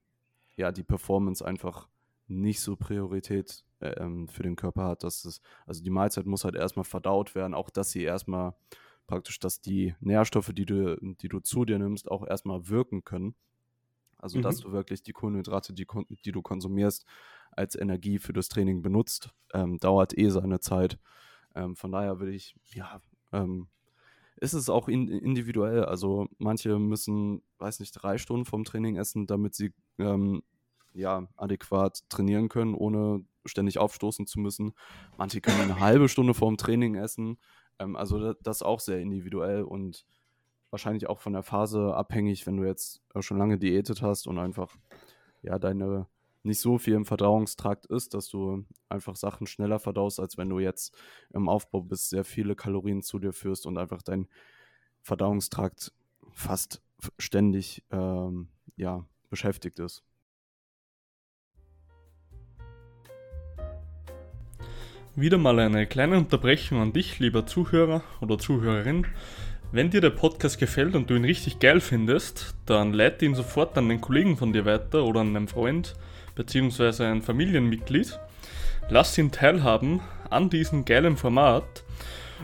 [0.56, 1.88] ja, die Performance einfach
[2.26, 6.44] nicht so Priorität äh, ähm, für den Körper hat, dass es, also die Mahlzeit muss
[6.44, 8.54] halt erstmal verdaut werden, auch dass sie erstmal
[9.10, 13.34] praktisch, dass die Nährstoffe, die du, die du zu dir nimmst, auch erstmal wirken können.
[14.18, 14.42] Also, mhm.
[14.42, 15.86] dass du wirklich die Kohlenhydrate, die,
[16.24, 17.04] die du konsumierst,
[17.50, 20.98] als Energie für das Training benutzt, ähm, dauert eh seine Zeit.
[21.54, 23.00] Ähm, von daher würde ich, ja,
[23.32, 23.66] ähm,
[24.36, 25.84] ist es auch in, individuell.
[25.84, 30.42] Also manche müssen, weiß nicht, drei Stunden vom Training essen, damit sie ähm,
[30.94, 34.72] ja adäquat trainieren können, ohne ständig aufstoßen zu müssen.
[35.18, 37.38] Manche können eine halbe Stunde vorm Training essen.
[37.80, 40.06] Ähm, also das auch sehr individuell und
[40.70, 44.76] wahrscheinlich auch von der Phase abhängig, wenn du jetzt schon lange diätet hast und einfach
[45.42, 46.06] ja deine
[46.42, 50.58] nicht so viel im Verdauungstrakt ist, dass du einfach Sachen schneller verdaust, als wenn du
[50.58, 50.96] jetzt
[51.34, 54.26] im Aufbau bist, sehr viele Kalorien zu dir führst und einfach dein
[55.02, 55.92] Verdauungstrakt
[56.32, 56.82] fast
[57.18, 60.02] ständig ähm, ja, beschäftigt ist.
[65.16, 69.08] Wieder mal eine kleine Unterbrechung an dich, lieber Zuhörer oder Zuhörerin.
[69.72, 73.76] Wenn dir der Podcast gefällt und du ihn richtig geil findest, dann leite ihn sofort
[73.76, 75.96] an einen Kollegen von dir weiter oder an einen Freund
[76.36, 77.06] bzw.
[77.06, 78.20] ein Familienmitglied.
[78.88, 81.82] Lass ihn teilhaben an diesem geilen Format.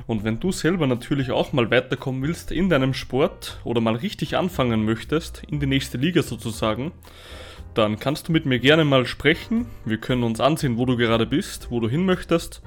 [0.08, 4.36] Und wenn du selber natürlich auch mal weiterkommen willst in deinem Sport oder mal richtig
[4.36, 6.90] anfangen möchtest, in die nächste Liga sozusagen,
[7.76, 9.66] dann kannst du mit mir gerne mal sprechen.
[9.84, 12.62] Wir können uns ansehen, wo du gerade bist, wo du hin möchtest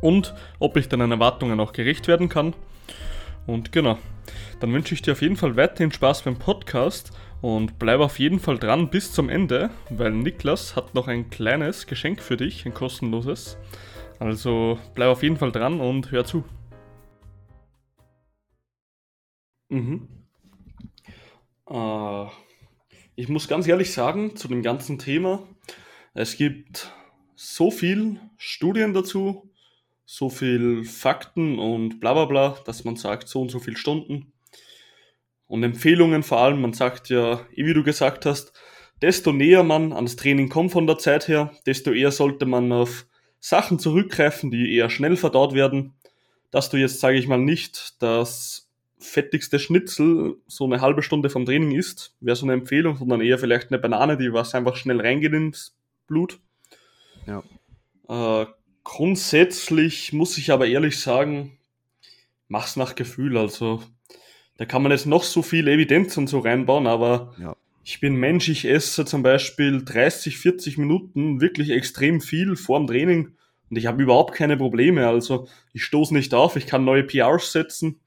[0.00, 2.54] und ob ich deinen Erwartungen auch gerecht werden kann.
[3.46, 3.98] Und genau,
[4.60, 8.40] dann wünsche ich dir auf jeden Fall weiterhin Spaß beim Podcast und bleib auf jeden
[8.40, 12.72] Fall dran bis zum Ende, weil Niklas hat noch ein kleines Geschenk für dich, ein
[12.72, 13.58] kostenloses.
[14.18, 16.44] Also bleib auf jeden Fall dran und hör zu.
[19.68, 20.08] Mhm.
[21.68, 22.26] Äh,
[23.22, 25.46] ich muss ganz ehrlich sagen, zu dem ganzen Thema,
[26.12, 26.90] es gibt
[27.36, 29.48] so viel Studien dazu,
[30.04, 34.32] so viel Fakten und bla bla bla, dass man sagt, so und so viele Stunden.
[35.46, 38.54] Und Empfehlungen vor allem, man sagt ja, eh wie du gesagt hast,
[39.02, 43.06] desto näher man ans Training kommt von der Zeit her, desto eher sollte man auf
[43.38, 45.94] Sachen zurückgreifen, die eher schnell verdaut werden,
[46.50, 48.71] dass du jetzt, sage ich mal, nicht das
[49.02, 53.38] fettigste Schnitzel so eine halbe Stunde vom Training isst, wäre so eine Empfehlung, sondern eher
[53.38, 56.40] vielleicht eine Banane, die was einfach schnell reingeht ins Blut.
[57.26, 57.42] Ja.
[58.08, 58.46] Äh,
[58.84, 61.58] grundsätzlich muss ich aber ehrlich sagen,
[62.48, 63.36] mach's nach Gefühl.
[63.36, 63.82] Also
[64.56, 67.56] da kann man jetzt noch so viel Evidenz und so reinbauen, aber ja.
[67.84, 72.86] ich bin Mensch, ich esse zum Beispiel 30, 40 Minuten wirklich extrem viel vor dem
[72.86, 73.36] Training
[73.70, 75.08] und ich habe überhaupt keine Probleme.
[75.08, 78.00] Also ich stoße nicht auf, ich kann neue PRs setzen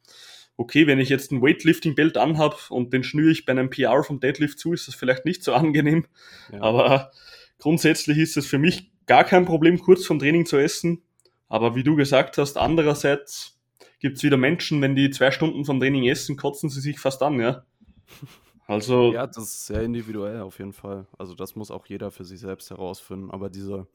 [0.58, 4.20] okay, wenn ich jetzt ein Weightlifting-Belt anhab und den schnüre ich bei einem PR vom
[4.20, 6.06] Deadlift zu, ist das vielleicht nicht so angenehm.
[6.52, 6.62] Ja.
[6.62, 7.12] Aber
[7.60, 11.02] grundsätzlich ist es für mich gar kein Problem, kurz vom Training zu essen.
[11.48, 13.60] Aber wie du gesagt hast, andererseits
[14.00, 17.22] gibt es wieder Menschen, wenn die zwei Stunden vom Training essen, kotzen sie sich fast
[17.22, 17.66] an, ja.
[18.68, 19.14] Also.
[19.14, 21.06] Ja, das ist sehr individuell auf jeden Fall.
[21.20, 23.30] Also das muss auch jeder für sich selbst herausfinden.
[23.30, 23.88] Aber diese,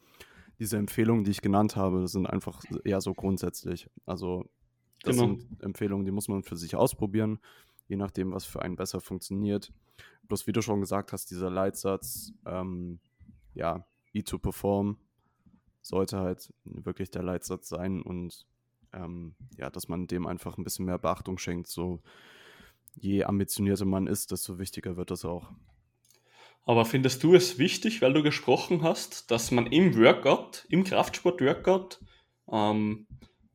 [0.61, 3.89] diese Empfehlungen, die ich genannt habe, sind einfach eher so grundsätzlich.
[4.07, 4.45] Also
[5.03, 5.37] das genau.
[5.37, 7.39] sind Empfehlungen, die muss man für sich ausprobieren,
[7.89, 9.73] je nachdem, was für einen besser funktioniert.
[10.29, 13.01] Bloß wie du schon gesagt hast, dieser Leitsatz, ähm,
[13.55, 14.97] ja, E to Perform
[15.83, 18.47] sollte halt wirklich der Leitsatz sein und
[18.93, 21.69] ähm, ja, dass man dem einfach ein bisschen mehr Beachtung schenkt.
[21.69, 22.03] So
[22.95, 25.51] je ambitionierter man ist, desto wichtiger wird das auch.
[26.65, 32.01] Aber findest du es wichtig, weil du gesprochen hast, dass man im Workout, im Kraftsport-Workout,
[32.53, 33.07] ähm,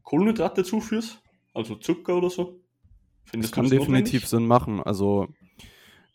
[0.03, 1.21] Kohlenhydrate zuführt?
[1.55, 2.61] Also Zucker oder so?
[3.23, 4.27] Findest das kann definitiv?
[4.27, 4.81] Sinn machen.
[4.83, 5.29] Also,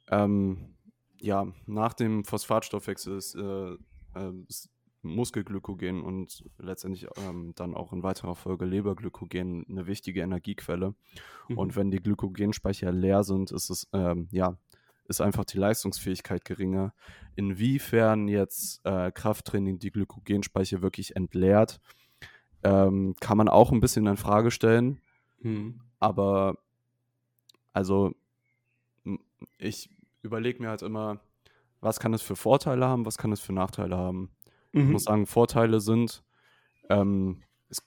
[0.08, 0.76] ähm,
[1.18, 3.72] ja, nach dem Phosphatstoffwechsel ist, äh,
[4.14, 4.70] äh, ist
[5.02, 10.94] Muskelglykogen und letztendlich ähm, dann auch in weiterer Folge Leberglykogen eine wichtige Energiequelle.
[11.48, 11.58] Mhm.
[11.58, 14.58] Und wenn die Glykogenspeicher leer sind, ist es, ähm, ja,
[15.08, 16.92] ist einfach die Leistungsfähigkeit geringer.
[17.34, 21.80] Inwiefern jetzt äh, Krafttraining die Glykogenspeicher wirklich entleert,
[22.62, 25.00] ähm, kann man auch ein bisschen in Frage stellen.
[25.40, 25.80] Mhm.
[25.98, 26.58] Aber
[27.72, 28.14] also
[29.58, 29.90] ich
[30.22, 31.20] überlege mir halt immer,
[31.80, 34.30] was kann es für Vorteile haben, was kann es für Nachteile haben.
[34.72, 34.80] Mhm.
[34.80, 36.22] Ich muss sagen, Vorteile sind,
[36.88, 37.82] ähm, es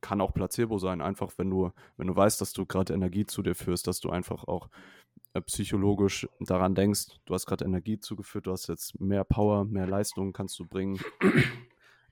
[0.00, 3.42] kann auch Placebo sein, einfach wenn du, wenn du weißt, dass du gerade Energie zu
[3.42, 4.68] dir führst, dass du einfach auch
[5.32, 9.86] äh, psychologisch daran denkst, du hast gerade Energie zugeführt, du hast jetzt mehr Power, mehr
[9.86, 11.00] Leistung kannst du bringen.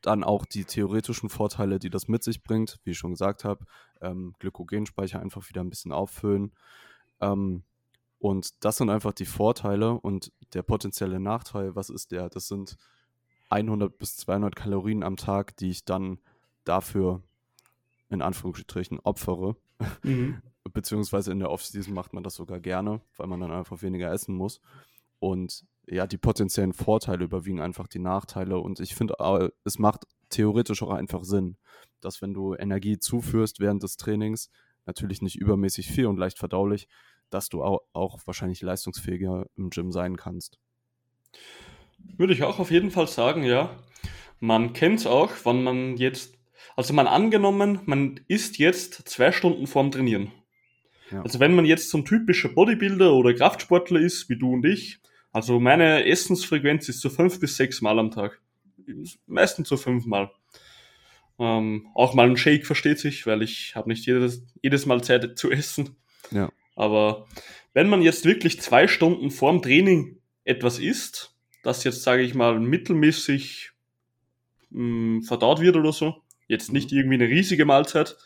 [0.03, 3.65] Dann auch die theoretischen Vorteile, die das mit sich bringt, wie ich schon gesagt habe,
[4.01, 6.53] ähm, Glykogenspeicher einfach wieder ein bisschen auffüllen.
[7.21, 7.63] Ähm,
[8.19, 12.29] und das sind einfach die Vorteile und der potenzielle Nachteil, was ist der?
[12.29, 12.77] Das sind
[13.51, 16.19] 100 bis 200 Kalorien am Tag, die ich dann
[16.65, 17.23] dafür
[18.09, 19.57] in Anführungsstrichen opfere.
[20.03, 20.43] Mhm.
[20.73, 24.35] Beziehungsweise in der Offseason macht man das sogar gerne, weil man dann einfach weniger essen
[24.35, 24.61] muss.
[25.21, 28.59] Und ja, die potenziellen Vorteile überwiegen einfach die Nachteile.
[28.59, 31.57] Und ich finde, es macht theoretisch auch einfach Sinn,
[32.01, 34.51] dass wenn du Energie zuführst während des Trainings,
[34.85, 36.89] natürlich nicht übermäßig viel und leicht verdaulich,
[37.31, 40.59] dass du auch, auch wahrscheinlich leistungsfähiger im Gym sein kannst.
[41.99, 43.77] Würde ich auch auf jeden Fall sagen, ja.
[44.39, 46.35] Man kennt es auch, wenn man jetzt,
[46.77, 50.31] also man angenommen, man ist jetzt zwei Stunden vorm Trainieren.
[51.11, 51.23] Ja.
[51.23, 55.01] Also wenn man jetzt so ein typischer Bodybuilder oder Kraftsportler ist, wie du und ich,
[55.37, 58.41] also meine Essensfrequenz ist so fünf bis sechs Mal am Tag.
[59.27, 60.31] Meistens so fünfmal.
[61.39, 65.37] Ähm, auch mal ein Shake versteht sich, weil ich habe nicht jedes, jedes Mal Zeit
[65.37, 65.95] zu essen.
[66.31, 66.51] Ja.
[66.75, 67.27] Aber
[67.75, 72.59] wenn man jetzt wirklich zwei Stunden vorm Training etwas isst, das jetzt, sage ich mal,
[72.59, 73.73] mittelmäßig
[74.71, 76.97] mh, hm, verdaut wird oder so, jetzt nicht mhm.
[76.97, 78.17] irgendwie eine riesige Mahlzeit,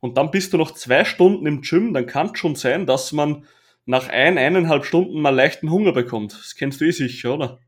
[0.00, 3.12] und dann bist du noch zwei Stunden im Gym, dann kann es schon sein, dass
[3.12, 3.44] man
[3.86, 6.32] nach ein, eineinhalb Stunden mal leichten Hunger bekommt.
[6.32, 7.60] Das kennst du eh sicher, oder?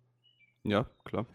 [0.65, 1.27] Ja, klar.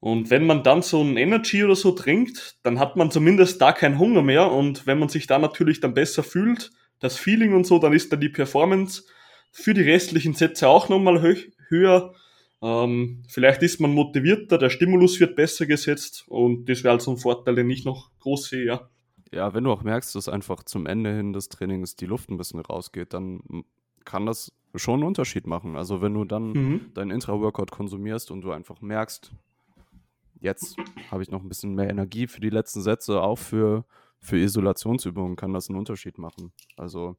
[0.00, 3.72] Und wenn man dann so ein Energy oder so trinkt, dann hat man zumindest da
[3.72, 4.50] keinen Hunger mehr.
[4.50, 8.10] Und wenn man sich da natürlich dann besser fühlt, das Feeling und so, dann ist
[8.10, 9.04] dann die Performance
[9.52, 11.36] für die restlichen Sätze auch nochmal hö
[11.68, 12.14] höher.
[12.62, 17.16] Ähm, vielleicht ist man motivierter, der Stimulus wird besser gesetzt und das wäre also ein
[17.16, 18.90] Vorteil, den ich noch groß sehe, ja.
[19.32, 22.36] Ja, wenn du auch merkst, dass einfach zum Ende hin des Trainings die Luft ein
[22.36, 23.64] bisschen rausgeht, dann
[24.04, 25.76] kann das schon einen Unterschied machen.
[25.76, 26.94] Also wenn du dann mhm.
[26.94, 29.32] deinen Intra-Workout konsumierst und du einfach merkst,
[30.40, 30.76] jetzt
[31.10, 33.84] habe ich noch ein bisschen mehr Energie für die letzten Sätze, auch für
[34.20, 36.52] für Isolationsübungen kann das einen Unterschied machen.
[36.76, 37.16] Also,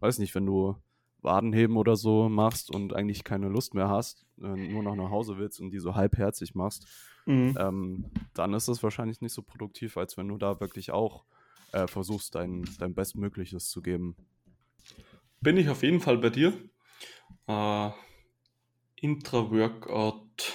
[0.00, 0.76] weiß nicht, wenn du
[1.22, 5.60] Wadenheben oder so machst und eigentlich keine Lust mehr hast, nur noch nach Hause willst
[5.60, 6.86] und die so halbherzig machst,
[7.26, 7.56] mhm.
[7.58, 11.24] ähm, dann ist das wahrscheinlich nicht so produktiv, als wenn du da wirklich auch
[11.72, 14.14] äh, versuchst, dein, dein Bestmögliches zu geben.
[15.46, 16.52] Bin ich auf jeden Fall bei dir.
[17.46, 17.90] Äh,
[18.96, 20.52] Intra-Workout.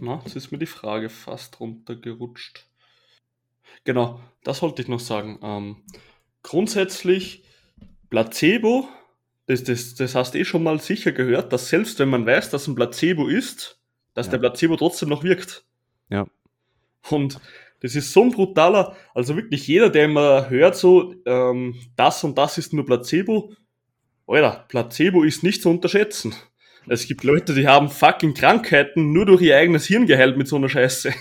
[0.00, 2.64] Na, jetzt ist mir die Frage fast runtergerutscht.
[3.82, 5.40] Genau, das wollte ich noch sagen.
[5.42, 5.82] Ähm,
[6.44, 7.42] grundsätzlich
[8.08, 8.88] Placebo,
[9.46, 12.50] das, das, das hast du eh schon mal sicher gehört, dass selbst wenn man weiß,
[12.50, 13.80] dass ein Placebo ist,
[14.14, 14.30] dass ja.
[14.30, 15.64] der Placebo trotzdem noch wirkt.
[16.08, 16.28] Ja.
[17.10, 17.40] Und
[17.80, 22.38] das ist so ein brutaler, also wirklich jeder, der immer hört, so, ähm, das und
[22.38, 23.52] das ist nur Placebo,
[24.28, 26.34] Alter, Placebo ist nicht zu unterschätzen.
[26.86, 30.56] Es gibt Leute, die haben fucking Krankheiten nur durch ihr eigenes Hirn geheilt mit so
[30.56, 31.12] einer Scheiße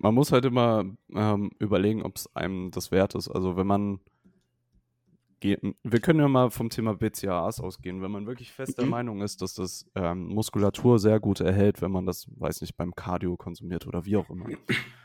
[0.00, 3.28] man muss halt immer ähm, überlegen, ob es einem das wert ist.
[3.28, 4.00] Also wenn man
[5.42, 8.02] wir können ja mal vom Thema BCAAs ausgehen.
[8.02, 8.90] Wenn man wirklich fest der mhm.
[8.90, 12.94] Meinung ist, dass das ähm, Muskulatur sehr gut erhält, wenn man das, weiß nicht, beim
[12.94, 14.48] Cardio konsumiert oder wie auch immer,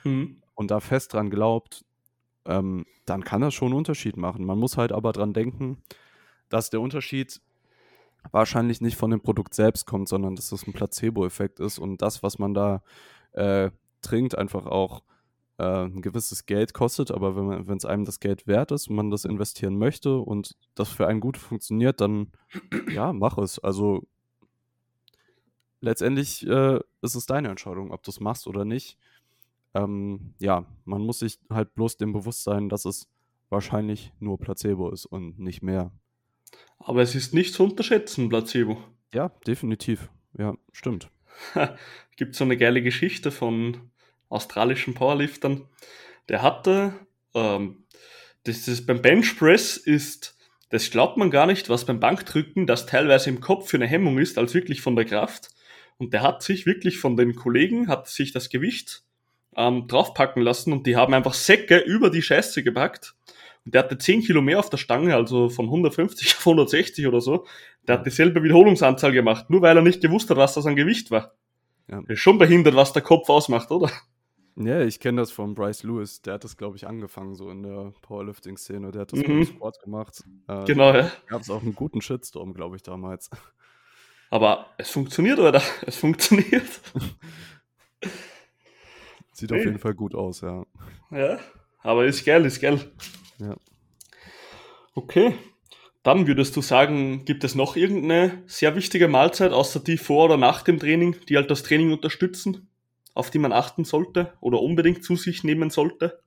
[0.03, 0.41] mhm.
[0.53, 1.85] und da fest dran glaubt,
[2.43, 4.43] ähm, dann kann das schon einen Unterschied machen.
[4.43, 5.77] Man muss halt aber dran denken,
[6.49, 7.41] dass der Unterschied
[8.31, 12.23] wahrscheinlich nicht von dem Produkt selbst kommt, sondern dass das ein Placebo-Effekt ist und das,
[12.23, 12.81] was man da
[13.33, 15.03] äh, trinkt, einfach auch
[15.57, 17.11] äh, ein gewisses Geld kostet.
[17.11, 20.89] Aber wenn es einem das Geld wert ist und man das investieren möchte und das
[20.89, 22.31] für einen gut funktioniert, dann
[22.91, 23.59] ja, mach es.
[23.59, 24.03] Also
[25.81, 28.97] letztendlich äh, ist es deine Entscheidung, ob du es machst oder nicht.
[29.73, 33.07] Ähm, ja, man muss sich halt bloß dem bewusst sein, dass es
[33.49, 35.91] wahrscheinlich nur Placebo ist und nicht mehr.
[36.79, 38.77] Aber es ist nicht zu unterschätzen, Placebo.
[39.13, 40.09] Ja, definitiv.
[40.37, 41.09] Ja, stimmt.
[42.15, 43.91] gibt so eine geile Geschichte von
[44.29, 45.67] australischen Powerliftern.
[46.29, 46.93] Der hatte,
[47.33, 47.83] ähm,
[48.43, 50.37] das ist beim Benchpress ist,
[50.69, 54.17] das glaubt man gar nicht, was beim Bankdrücken das teilweise im Kopf für eine Hemmung
[54.17, 55.49] ist, als wirklich von der Kraft.
[55.97, 59.03] Und der hat sich wirklich von den Kollegen, hat sich das Gewicht
[59.55, 63.15] ähm, draufpacken lassen und die haben einfach Säcke über die Scheiße gepackt.
[63.65, 67.21] Und der hatte 10 Kilo mehr auf der Stange, also von 150 auf 160 oder
[67.21, 67.45] so.
[67.87, 71.11] Der hat dieselbe Wiederholungsanzahl gemacht, nur weil er nicht gewusst hat, was das an Gewicht
[71.11, 71.33] war.
[71.87, 72.01] Ja.
[72.07, 73.91] Ist schon behindert, was der Kopf ausmacht, oder?
[74.57, 76.21] Ja, ich kenne das von Bryce Lewis.
[76.21, 78.91] Der hat das, glaube ich, angefangen, so in der Powerlifting-Szene.
[78.91, 79.45] Der hat das mhm.
[79.45, 80.23] Sport gemacht.
[80.47, 81.11] Äh, genau, ja.
[81.27, 83.29] Gab es auch einen guten Shitstorm, glaube ich, damals.
[84.29, 85.61] Aber es funktioniert, oder?
[85.85, 86.81] Es funktioniert.
[89.33, 89.59] Sieht hey.
[89.59, 90.65] auf jeden Fall gut aus, ja.
[91.11, 91.37] Ja,
[91.81, 92.79] aber ist geil, ist geil.
[93.39, 93.55] Ja.
[94.93, 95.35] Okay.
[96.03, 100.37] Dann würdest du sagen, gibt es noch irgendeine sehr wichtige Mahlzeit, außer die vor oder
[100.37, 102.69] nach dem Training, die halt das Training unterstützen,
[103.15, 106.19] auf die man achten sollte oder unbedingt zu sich nehmen sollte?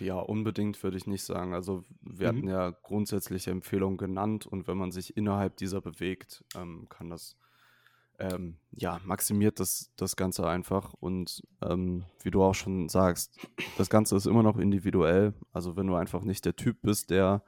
[0.00, 1.54] Ja, unbedingt würde ich nicht sagen.
[1.54, 2.36] Also wir mhm.
[2.36, 7.36] hatten ja grundsätzliche Empfehlungen genannt und wenn man sich innerhalb dieser bewegt, ähm, kann das
[8.18, 10.94] ähm, ja, maximiert das, das Ganze einfach.
[10.94, 13.38] Und ähm, wie du auch schon sagst,
[13.76, 15.34] das Ganze ist immer noch individuell.
[15.52, 17.42] Also wenn du einfach nicht der Typ bist, der,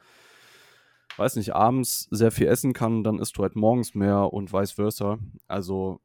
[1.17, 4.73] weiß nicht, abends sehr viel essen kann, dann isst du halt morgens mehr und vice
[4.73, 5.19] versa.
[5.47, 6.01] Also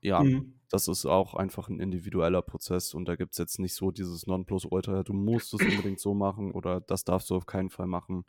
[0.00, 0.54] ja, mhm.
[0.70, 4.26] das ist auch einfach ein individueller Prozess und da gibt es jetzt nicht so dieses
[4.26, 8.24] Nonplusultra, du musst es unbedingt so machen oder das darfst du auf keinen Fall machen.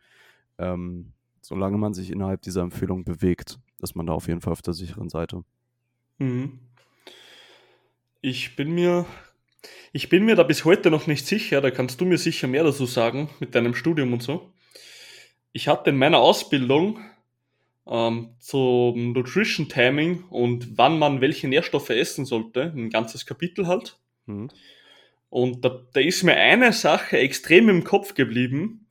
[0.57, 1.13] Ähm,
[1.47, 4.73] solange man sich innerhalb dieser Empfehlung bewegt, ist man da auf jeden Fall auf der
[4.73, 5.45] sicheren Seite.
[6.17, 6.59] Mhm.
[8.19, 9.05] Ich bin mir,
[9.93, 12.65] ich bin mir da bis heute noch nicht sicher, da kannst du mir sicher mehr
[12.65, 14.51] dazu sagen mit deinem Studium und so.
[15.53, 16.99] Ich hatte in meiner Ausbildung
[17.87, 23.97] ähm, zum Nutrition Timing und wann man welche Nährstoffe essen sollte, ein ganzes Kapitel halt.
[24.25, 24.49] Mhm.
[25.29, 28.86] Und da, da ist mir eine Sache extrem im Kopf geblieben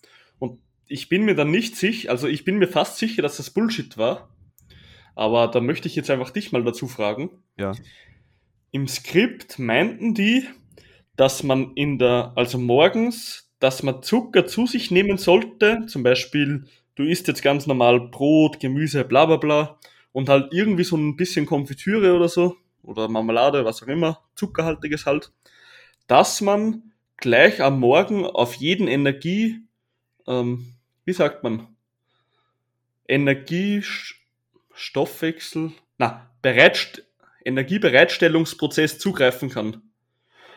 [0.88, 3.96] ich bin mir dann nicht sicher, also ich bin mir fast sicher, dass das Bullshit
[3.98, 4.28] war.
[5.14, 7.30] Aber da möchte ich jetzt einfach dich mal dazu fragen.
[7.56, 7.72] Ja.
[8.70, 10.44] Im Skript meinten die,
[11.16, 15.86] dass man in der, also morgens, dass man Zucker zu sich nehmen sollte.
[15.86, 19.80] Zum Beispiel, du isst jetzt ganz normal Brot, Gemüse, bla bla bla.
[20.12, 22.56] Und halt irgendwie so ein bisschen Konfitüre oder so.
[22.82, 24.20] Oder Marmelade, was auch immer.
[24.34, 25.32] Zuckerhaltiges halt.
[26.06, 29.60] Dass man gleich am Morgen auf jeden Energie,
[30.26, 30.75] ähm,
[31.06, 31.66] wie sagt man?
[33.08, 33.82] Energie,
[34.74, 37.02] Stoffwechsel, na, Bereitst
[37.44, 39.82] Energiebereitstellungsprozess zugreifen kann.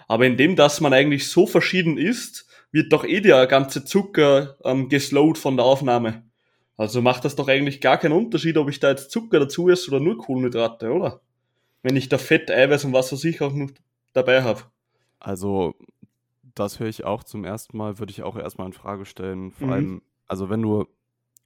[0.08, 4.90] Aber indem, dass man eigentlich so verschieden ist, wird doch eh der ganze Zucker ähm,
[4.90, 6.24] geslowt von der Aufnahme.
[6.78, 9.92] Also macht das doch eigentlich gar keinen Unterschied, ob ich da jetzt Zucker dazu esse
[9.92, 11.22] oder nur Kohlenhydrate, oder?
[11.84, 13.70] Wenn ich da Fett, Eiweiß und was weiß ich auch noch
[14.14, 14.64] dabei habe.
[15.20, 15.76] Also,
[16.56, 19.52] das höre ich auch zum ersten Mal, würde ich auch erstmal in Frage stellen.
[19.52, 19.74] Vor mhm.
[19.74, 20.86] allem, also wenn du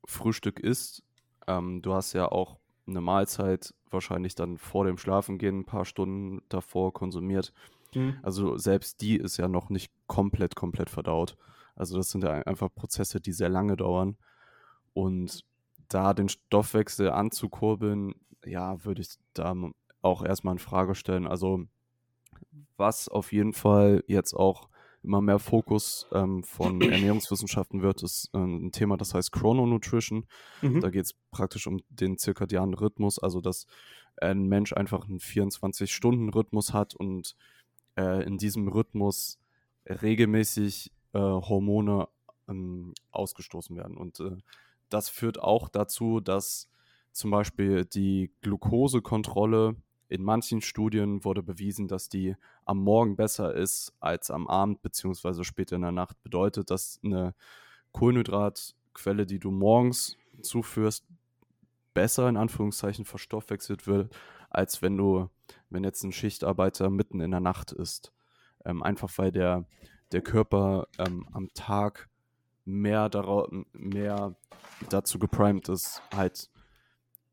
[0.05, 1.03] Frühstück isst,
[1.47, 6.41] ähm, du hast ja auch eine Mahlzeit wahrscheinlich dann vor dem Schlafengehen ein paar Stunden
[6.49, 7.53] davor konsumiert.
[7.95, 8.17] Mhm.
[8.21, 11.37] Also selbst die ist ja noch nicht komplett, komplett verdaut.
[11.75, 14.17] Also das sind ja einfach Prozesse, die sehr lange dauern.
[14.93, 15.45] Und
[15.87, 18.13] da den Stoffwechsel anzukurbeln,
[18.45, 19.55] ja, würde ich da
[20.01, 21.25] auch erstmal in Frage stellen.
[21.25, 21.65] Also
[22.77, 24.69] was auf jeden Fall jetzt auch
[25.03, 30.25] immer mehr Fokus ähm, von Ernährungswissenschaften wird, ist äh, ein Thema, das heißt Chrononutrition.
[30.61, 30.81] Mhm.
[30.81, 33.67] Da geht es praktisch um den zirkadianen Rhythmus, also dass
[34.17, 37.35] ein Mensch einfach einen 24-Stunden-Rhythmus hat und
[37.97, 39.39] äh, in diesem Rhythmus
[39.87, 42.07] regelmäßig äh, Hormone
[42.47, 43.97] ähm, ausgestoßen werden.
[43.97, 44.37] Und äh,
[44.89, 46.69] das führt auch dazu, dass
[47.11, 49.75] zum Beispiel die Glukosekontrolle
[50.09, 52.35] in manchen Studien wurde bewiesen, dass die
[52.65, 56.21] am Morgen besser ist als am Abend beziehungsweise später in der Nacht.
[56.23, 57.33] Bedeutet, dass eine
[57.91, 61.05] Kohlenhydratquelle, die du morgens zuführst,
[61.93, 64.15] besser in Anführungszeichen verstoffwechselt wird,
[64.49, 65.29] als wenn du,
[65.69, 68.11] wenn jetzt ein Schichtarbeiter mitten in der Nacht ist.
[68.65, 69.65] Ähm, einfach weil der,
[70.11, 72.09] der Körper ähm, am Tag
[72.65, 73.09] mehr,
[73.73, 74.35] mehr
[74.89, 76.49] dazu geprimed ist, halt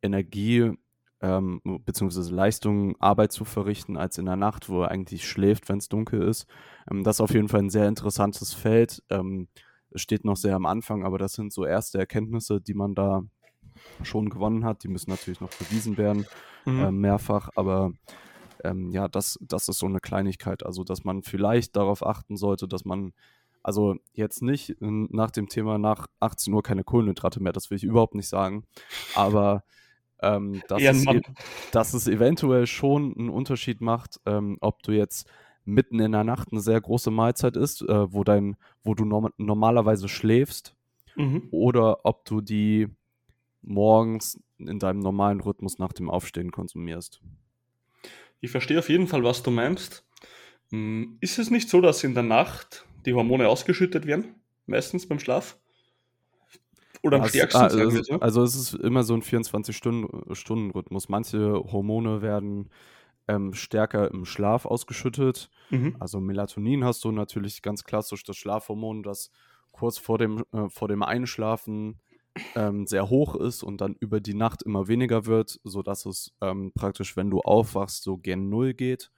[0.02, 0.72] Energie
[1.22, 5.78] ähm, beziehungsweise Leistung, Arbeit zu verrichten, als in der Nacht, wo er eigentlich schläft, wenn
[5.78, 6.46] es dunkel ist.
[6.90, 9.02] Ähm, das ist auf jeden Fall ein sehr interessantes Feld.
[9.10, 9.48] Ähm,
[9.90, 13.22] es steht noch sehr am Anfang, aber das sind so erste Erkenntnisse, die man da
[14.02, 14.82] schon gewonnen hat.
[14.82, 16.26] Die müssen natürlich noch bewiesen werden,
[16.64, 16.80] mhm.
[16.80, 17.92] äh, mehrfach, aber
[18.64, 20.64] ähm, ja, das, das ist so eine Kleinigkeit.
[20.64, 23.12] Also, dass man vielleicht darauf achten sollte, dass man
[23.62, 27.84] also jetzt nicht nach dem Thema nach 18 Uhr keine Kohlenhydrate mehr, das will ich
[27.84, 28.64] überhaupt nicht sagen.
[29.14, 29.64] Aber
[30.22, 31.20] ähm, dass, es, e
[31.72, 35.28] dass, es, eventuell schon einen Unterschied macht, ähm, ob du jetzt
[35.64, 39.30] mitten in der Nacht eine sehr große Mahlzeit isst, äh, wo, dein, wo du norm
[39.36, 40.74] normalerweise schläfst,
[41.16, 41.48] mhm.
[41.50, 42.88] oder ob du die
[43.62, 47.20] morgens in deinem normalen Rhythmus nach dem Aufstehen konsumierst.
[48.40, 50.06] Ich verstehe auf jeden Fall, was du meinst.
[50.70, 54.34] Hm, ist es nicht so, dass in der Nacht die Hormone ausgeschüttet werden?
[54.66, 55.58] Meistens beim Schlaf?
[57.02, 57.66] Oder am ja, stärksten?
[57.66, 58.20] Es, also, so?
[58.20, 61.08] also es ist immer so ein 24-Stunden-Rhythmus.
[61.08, 62.70] Manche Hormone werden
[63.28, 65.50] ähm, stärker im Schlaf ausgeschüttet.
[65.70, 65.96] Mhm.
[65.98, 69.30] Also Melatonin hast du natürlich ganz klassisch das Schlafhormon, das
[69.72, 72.00] kurz vor dem, äh, vor dem Einschlafen
[72.54, 76.72] ähm, sehr hoch ist und dann über die Nacht immer weniger wird, sodass es ähm,
[76.74, 79.10] praktisch, wenn du aufwachst, so gen Null geht.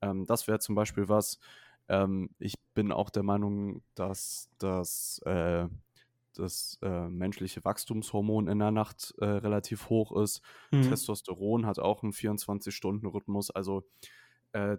[0.00, 1.38] Ähm, das wäre zum Beispiel was.
[1.88, 5.66] Ähm, ich bin auch der Meinung, dass das, äh,
[6.38, 10.42] das äh, menschliche Wachstumshormon in der Nacht äh, relativ hoch ist.
[10.70, 10.82] Mhm.
[10.82, 13.50] Testosteron hat auch einen 24-Stunden-Rhythmus.
[13.50, 13.84] Also
[14.52, 14.76] äh,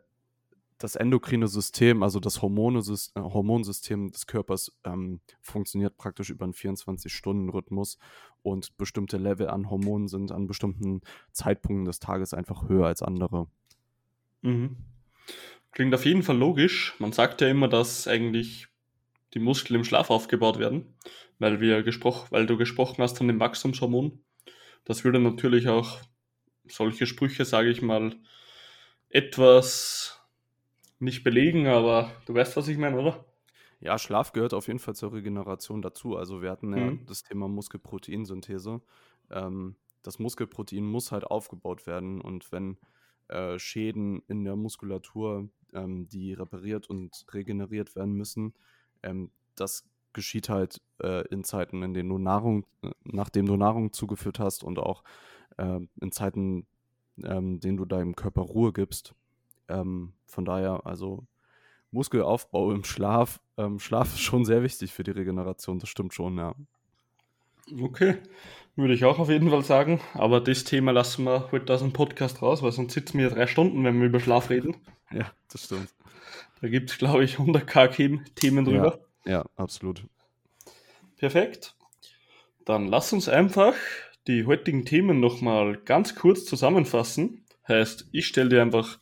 [0.78, 7.98] das endokrine System, also das äh, Hormonsystem des Körpers, ähm, funktioniert praktisch über einen 24-Stunden-Rhythmus
[8.44, 11.02] und bestimmte Level an Hormonen sind an bestimmten
[11.32, 13.48] Zeitpunkten des Tages einfach höher als andere.
[14.42, 14.78] Mhm.
[15.72, 16.96] Klingt auf jeden Fall logisch.
[17.00, 18.68] Man sagt ja immer, dass eigentlich
[19.34, 20.96] die Muskeln im Schlaf aufgebaut werden,
[21.40, 24.20] weil, wir gesprochen, weil du gesprochen hast von dem Wachstumshormon.
[24.86, 26.00] Das würde natürlich auch
[26.68, 28.16] solche Sprüche, sage ich mal,
[29.10, 30.22] etwas
[31.00, 33.26] nicht belegen, aber du weißt, was ich meine, oder?
[33.80, 36.18] Ja, Schlaf gehört auf jeden Fall zur Regeneration dazu.
[36.18, 37.06] Also wir hatten ja mhm.
[37.06, 38.82] das Thema Muskelproteinsynthese.
[39.30, 42.78] Ähm, das Muskelprotein muss halt aufgebaut werden und wenn
[43.28, 48.54] äh, Schäden in der Muskulatur, ähm, die repariert und regeneriert werden müssen,
[49.04, 52.66] ähm, das geschieht halt äh, in Zeiten, in denen du Nahrung,
[53.04, 55.04] nachdem du Nahrung zugeführt hast und auch
[55.58, 56.66] äh, in Zeiten,
[57.24, 59.14] ähm, denen du deinem Körper Ruhe gibst.
[59.68, 61.26] Ähm, von daher, also
[61.92, 63.40] Muskelaufbau im Schlaf.
[63.58, 66.54] Ähm, Schlaf ist schon sehr wichtig für die Regeneration, das stimmt schon, ja.
[67.82, 68.18] Okay,
[68.78, 70.00] würde ich auch auf jeden Fall sagen.
[70.14, 73.48] Aber das Thema lassen wir heute aus dem Podcast raus, weil sonst sitzen wir drei
[73.48, 74.78] Stunden, wenn wir über Schlaf reden.
[75.12, 75.94] Ja, das stimmt.
[76.62, 78.98] Da gibt es, glaube ich, 100k Themen drüber.
[78.98, 80.04] Ja, ja, absolut.
[81.18, 81.76] Perfekt.
[82.66, 83.76] Dann lass uns einfach
[84.28, 87.46] die heutigen Themen nochmal ganz kurz zusammenfassen.
[87.68, 89.00] Heißt, ich stelle dir einfach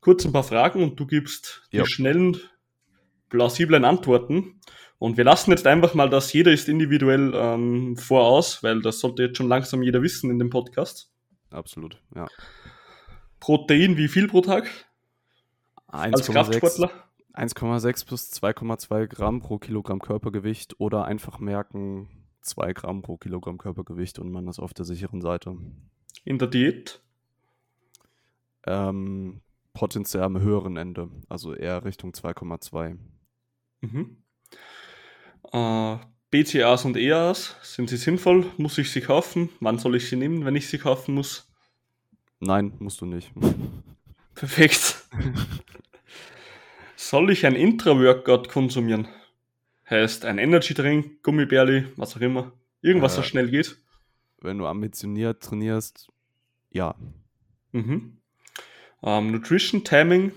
[0.00, 1.82] kurz ein paar Fragen und du gibst ja.
[1.82, 2.38] die schnellen,
[3.28, 4.60] plausiblen Antworten.
[4.98, 9.24] Und wir lassen jetzt einfach mal, dass jeder ist individuell ähm, voraus, weil das sollte
[9.24, 11.10] jetzt schon langsam jeder wissen in dem Podcast.
[11.50, 12.26] Absolut, ja.
[13.40, 14.70] Protein, wie viel pro Tag?
[15.90, 16.90] 1,6
[18.04, 22.08] bis 2,2 Gramm pro Kilogramm Körpergewicht oder einfach merken
[22.42, 25.56] 2 Gramm pro Kilogramm Körpergewicht und man ist auf der sicheren Seite.
[26.24, 27.02] In der Diät?
[28.66, 29.40] Ähm,
[29.72, 32.98] potenziell am höheren Ende, also eher Richtung 2,2.
[33.80, 34.22] Mhm.
[35.52, 35.96] Äh,
[36.30, 38.46] BCAs und EAs, sind sie sinnvoll?
[38.56, 39.50] Muss ich sie kaufen?
[39.60, 41.50] Wann soll ich sie nehmen, wenn ich sie kaufen muss?
[42.40, 43.32] Nein, musst du nicht.
[44.34, 45.08] Perfekt.
[46.96, 49.08] soll ich ein Intra-Workout konsumieren?
[49.88, 52.52] Heißt ein Energy-Drink, Gummibärli, was auch immer.
[52.80, 53.76] Irgendwas, äh, was schnell geht.
[54.40, 56.08] Wenn du ambitioniert trainierst,
[56.70, 56.94] ja.
[57.72, 58.18] Mhm.
[59.02, 60.32] Ähm, Nutrition Timing.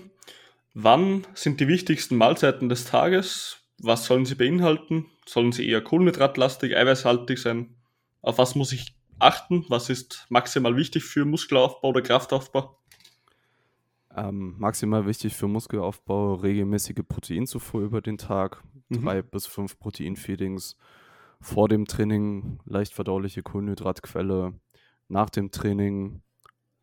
[0.74, 3.58] Wann sind die wichtigsten Mahlzeiten des Tages?
[3.78, 5.06] Was sollen sie beinhalten?
[5.26, 7.74] Sollen sie eher kohlenhydratlastig, eiweißhaltig sein?
[8.22, 9.64] Auf was muss ich achten?
[9.68, 12.78] Was ist maximal wichtig für Muskelaufbau oder Kraftaufbau?
[14.18, 19.04] Ähm, maximal wichtig für Muskelaufbau, regelmäßige Proteinzufuhr über den Tag, mhm.
[19.04, 20.76] drei bis fünf Proteinfeedings
[21.40, 24.54] vor dem Training, leicht verdauliche Kohlenhydratquelle,
[25.06, 26.22] nach dem Training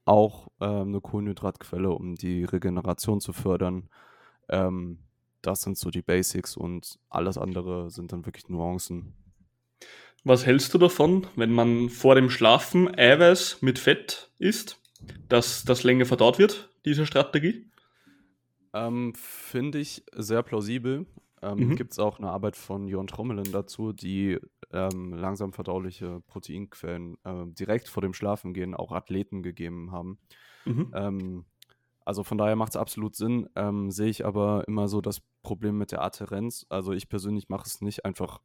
[0.05, 3.89] auch ähm, eine Kohlenhydratquelle, um die Regeneration zu fördern.
[4.47, 4.99] Ähm,
[5.41, 9.13] das sind so die Basics und alles andere sind dann wirklich Nuancen.
[10.23, 14.79] Was hältst du davon, wenn man vor dem Schlafen Eiweiß mit Fett isst,
[15.27, 17.69] dass das länger verdaut wird, diese Strategie?
[18.73, 21.05] Ähm, Finde ich sehr plausibel.
[21.41, 21.75] Ähm, mhm.
[21.75, 24.39] Gibt es auch eine Arbeit von Jon Trommelen dazu, die
[24.71, 30.17] ähm, langsam verdauliche Proteinquellen äh, direkt vor dem Schlafengehen auch Athleten gegeben haben.
[30.65, 30.91] Mhm.
[30.93, 31.45] Ähm,
[32.03, 35.77] also von daher macht es absolut Sinn, ähm, sehe ich aber immer so das Problem
[35.77, 36.65] mit der Adherenz.
[36.69, 38.41] Also ich persönlich mache es nicht einfach,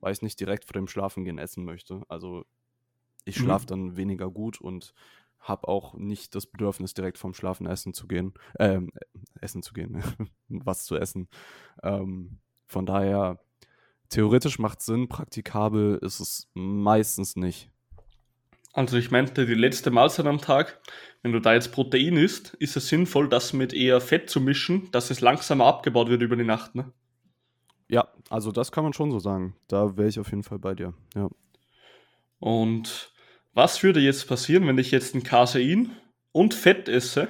[0.00, 2.02] weil ich nicht direkt vor dem Schlafengehen essen möchte.
[2.08, 2.44] Also
[3.24, 3.68] ich schlafe mhm.
[3.68, 4.94] dann weniger gut und
[5.44, 8.90] habe auch nicht das Bedürfnis, direkt vom Schlafen essen zu gehen, ähm,
[9.40, 10.02] essen zu gehen,
[10.48, 11.28] was zu essen.
[11.82, 13.38] Ähm, von daher,
[14.08, 17.70] theoretisch macht es Sinn, praktikabel ist es meistens nicht.
[18.72, 20.80] Also ich meinte die letzte Mahlzeit am Tag.
[21.22, 24.90] Wenn du da jetzt Protein isst, ist es sinnvoll, das mit eher Fett zu mischen,
[24.90, 26.92] dass es langsamer abgebaut wird über die Nacht, ne?
[27.88, 29.54] Ja, also das kann man schon so sagen.
[29.68, 30.94] Da wäre ich auf jeden Fall bei dir.
[31.14, 31.28] Ja.
[32.40, 33.13] Und
[33.54, 35.92] was würde jetzt passieren, wenn ich jetzt ein Casein
[36.32, 37.28] und Fett esse?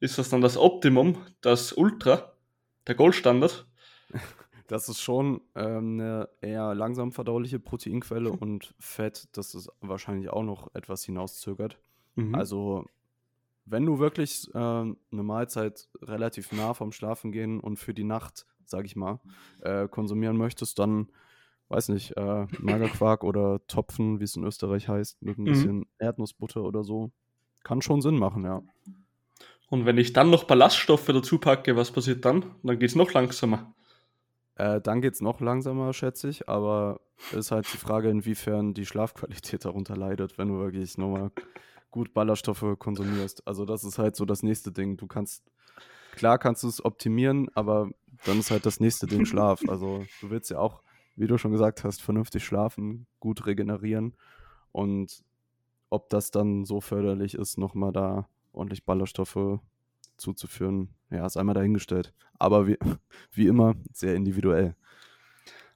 [0.00, 2.32] Ist das dann das Optimum, das Ultra,
[2.86, 3.66] der Goldstandard?
[4.66, 10.42] Das ist schon ähm, eine eher langsam verdauliche Proteinquelle und Fett, das ist wahrscheinlich auch
[10.42, 11.78] noch etwas hinauszögert.
[12.14, 12.34] Mhm.
[12.34, 12.86] Also,
[13.66, 18.46] wenn du wirklich äh, eine Mahlzeit relativ nah vom Schlafen gehen und für die Nacht,
[18.64, 19.20] sag ich mal,
[19.60, 21.08] äh, konsumieren möchtest, dann,
[21.68, 25.46] weiß nicht, äh, Magerquark oder Topfen, wie es in Österreich heißt, mit ein mhm.
[25.46, 27.10] bisschen Erdnussbutter oder so.
[27.62, 28.62] Kann schon Sinn machen, ja.
[29.70, 32.44] Und wenn ich dann noch Ballaststoffe dazu packe, was passiert dann?
[32.62, 33.74] Dann geht es noch langsamer.
[34.56, 37.00] Äh, dann geht es noch langsamer, schätze ich, aber
[37.32, 41.32] ist halt die Frage, inwiefern die Schlafqualität darunter leidet, wenn du wirklich nochmal
[41.90, 43.46] gut Ballaststoffe konsumierst.
[43.46, 44.96] Also das ist halt so das nächste Ding.
[44.96, 45.42] Du kannst,
[46.12, 47.90] klar kannst du es optimieren, aber
[48.26, 49.62] dann ist halt das nächste Ding Schlaf.
[49.68, 50.83] Also du willst ja auch,
[51.16, 54.14] wie du schon gesagt hast, vernünftig schlafen, gut regenerieren
[54.72, 55.22] und
[55.90, 59.60] ob das dann so förderlich ist, nochmal da ordentlich Ballaststoffe
[60.16, 62.12] zuzuführen, ja, ist einmal dahingestellt.
[62.38, 62.78] Aber wie,
[63.32, 64.74] wie immer, sehr individuell.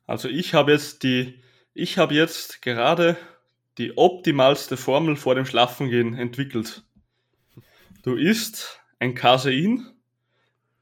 [0.07, 1.41] Also ich habe jetzt die,
[1.75, 3.17] ich habe jetzt gerade
[3.79, 6.85] die optimalste Formel vor dem Schlafengehen entwickelt.
[8.03, 9.87] Du isst ein Casein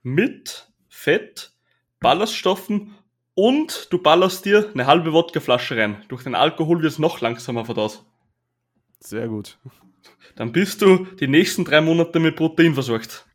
[0.03, 1.53] mit Fett,
[2.01, 2.95] Ballaststoffen
[3.37, 6.03] und du ballerst dir eine halbe Wodkaflasche rein.
[6.09, 8.03] Durch den Alkohol wird es noch langsamer verdaut.
[8.99, 9.59] Sehr gut.
[10.35, 13.27] Dann bist du die nächsten drei Monate mit Protein versorgt.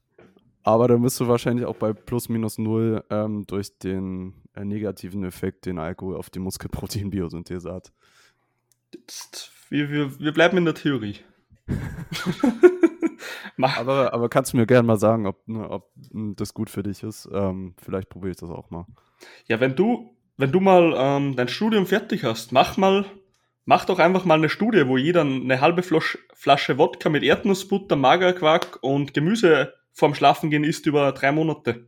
[0.64, 5.24] Aber dann bist du wahrscheinlich auch bei plus minus null ähm, durch den äh, negativen
[5.24, 7.92] Effekt, den Alkohol auf die Muskelproteinbiosynthese hat.
[9.70, 11.18] Wir, wir, wir bleiben in der Theorie.
[13.62, 16.84] aber, aber kannst du mir gerne mal sagen, ob, ne, ob hm, das gut für
[16.84, 17.30] dich ist?
[17.32, 18.86] Ähm, vielleicht probiere ich das auch mal.
[19.48, 23.06] Ja, wenn du, wenn du mal ähm, dein Studium fertig hast, mach mal,
[23.66, 28.80] mach doch einfach mal eine Studie, wo jeder eine halbe Flasche Wodka mit Erdnussbutter, Magerquark
[28.82, 31.88] und Gemüse vorm Schlafengehen isst über drei Monate.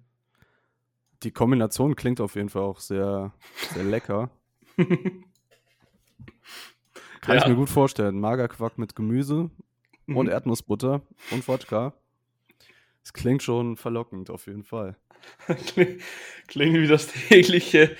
[1.23, 3.33] Die Kombination klingt auf jeden Fall auch sehr,
[3.73, 4.29] sehr lecker.
[7.21, 7.41] Kann ja.
[7.41, 8.19] ich mir gut vorstellen.
[8.19, 9.49] Magerquark mit Gemüse
[10.05, 10.17] mhm.
[10.17, 11.93] und Erdnussbutter und Wodka.
[13.01, 14.97] Das klingt schon verlockend, auf jeden Fall.
[16.47, 17.95] klingt wie das tägliche,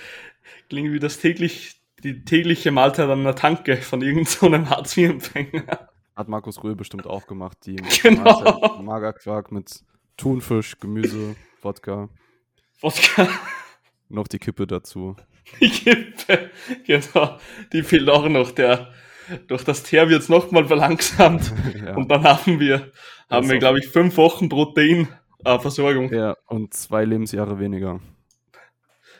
[0.68, 5.88] klingt wie das täglich, die tägliche Mahlzeit an der Tanke von irgendeinem so Hartz-IV-Empfänger.
[6.16, 8.80] Hat Markus Röhl bestimmt auch gemacht, die genau.
[8.80, 9.82] Magerquark mit
[10.16, 12.08] Thunfisch, Gemüse, Wodka.
[12.80, 13.28] Wodka.
[14.08, 15.16] Noch die Kippe dazu.
[15.60, 16.50] Die Kippe,
[16.86, 17.38] genau.
[17.72, 18.52] Die fehlt auch noch.
[18.52, 18.92] Der,
[19.48, 21.52] durch das Teer wird es nochmal verlangsamt.
[21.84, 21.96] ja.
[21.96, 22.92] Und dann haben wir,
[23.28, 24.48] haben wir glaube ich, fünf Wochen
[25.44, 26.12] Proteinversorgung.
[26.12, 28.00] Äh, ja, und zwei Lebensjahre weniger.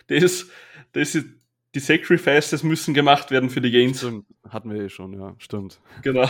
[0.09, 0.47] Das,
[0.93, 1.27] das ist,
[1.75, 3.99] die Sacrifices müssen gemacht werden für die Gains.
[3.99, 4.27] Stimmt.
[4.49, 5.81] Hatten wir eh schon, ja, stimmt.
[6.03, 6.29] Genau.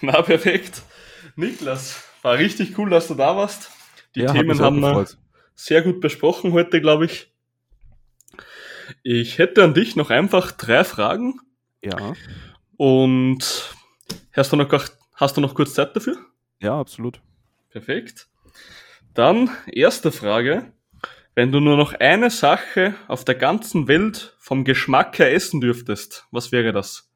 [0.00, 0.82] Na, perfekt.
[1.36, 3.70] Niklas, war richtig cool, dass du da warst.
[4.14, 5.06] Die ja, Themen haben wir
[5.54, 7.32] sehr gut besprochen heute, glaube ich.
[9.02, 11.40] Ich hätte an dich noch einfach drei Fragen.
[11.82, 12.14] Ja.
[12.76, 13.74] Und
[14.32, 16.16] hast du noch, hast du noch kurz Zeit dafür?
[16.60, 17.20] Ja, absolut.
[17.70, 18.28] Perfekt.
[19.16, 20.72] Dann erste Frage.
[21.34, 26.26] Wenn du nur noch eine Sache auf der ganzen Welt vom Geschmack her essen dürftest,
[26.30, 27.10] was wäre das?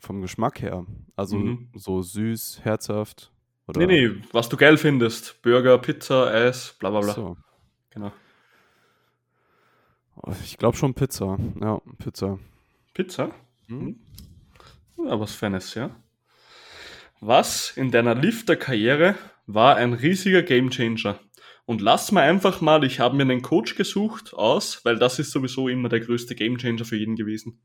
[0.00, 0.86] Vom Geschmack her?
[1.14, 1.68] Also mhm.
[1.74, 3.30] so süß, herzhaft?
[3.68, 3.86] Oder?
[3.86, 5.40] Nee, nee, was du geil findest.
[5.42, 7.12] Burger, Pizza, Eis, bla bla bla.
[7.12, 7.36] So.
[7.90, 8.12] Genau.
[10.16, 11.38] Oh, ich glaube schon Pizza.
[11.60, 12.38] Ja, Pizza.
[12.94, 13.30] Pizza?
[13.68, 14.00] Mhm.
[14.98, 15.90] Ja, was Feines, ja.
[17.20, 19.14] Was in deiner Lifter-Karriere
[19.54, 21.18] war ein riesiger Gamechanger?
[21.66, 25.30] Und lass mal einfach mal, ich habe mir einen Coach gesucht aus, weil das ist
[25.30, 27.60] sowieso immer der größte Gamechanger für jeden gewesen.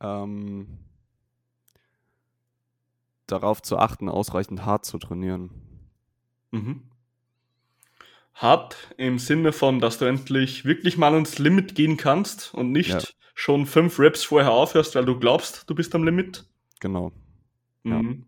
[0.00, 0.78] Ähm,
[3.26, 5.50] darauf zu achten, ausreichend hart zu trainieren.
[6.52, 6.82] Mhm.
[8.34, 12.90] Hart im Sinne von, dass du endlich wirklich mal ans Limit gehen kannst und nicht
[12.90, 13.00] ja.
[13.34, 16.44] schon fünf Reps vorher aufhörst, weil du glaubst, du bist am Limit.
[16.80, 17.12] Genau.
[17.82, 17.92] Mhm.
[17.92, 18.26] Ja.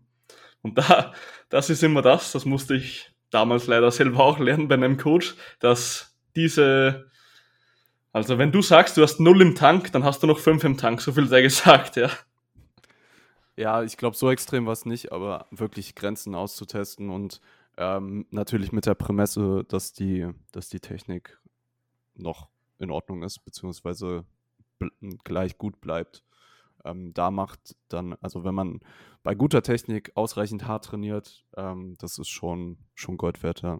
[0.61, 1.13] Und da,
[1.49, 5.35] das ist immer das, das musste ich damals leider selber auch lernen bei einem Coach,
[5.59, 7.09] dass diese,
[8.11, 10.77] also wenn du sagst, du hast null im Tank, dann hast du noch fünf im
[10.77, 12.09] Tank, so viel sei gesagt, ja.
[13.55, 17.41] Ja, ich glaube, so extrem war es nicht, aber wirklich Grenzen auszutesten und
[17.77, 21.39] ähm, natürlich mit der Prämisse, dass die, dass die Technik
[22.15, 22.47] noch
[22.77, 24.25] in Ordnung ist, beziehungsweise
[25.23, 26.23] gleich gut bleibt.
[26.85, 28.79] Ähm, da macht, dann, also wenn man
[29.23, 33.79] bei guter Technik ausreichend hart trainiert, ähm, das ist schon, schon Gold wert, ja.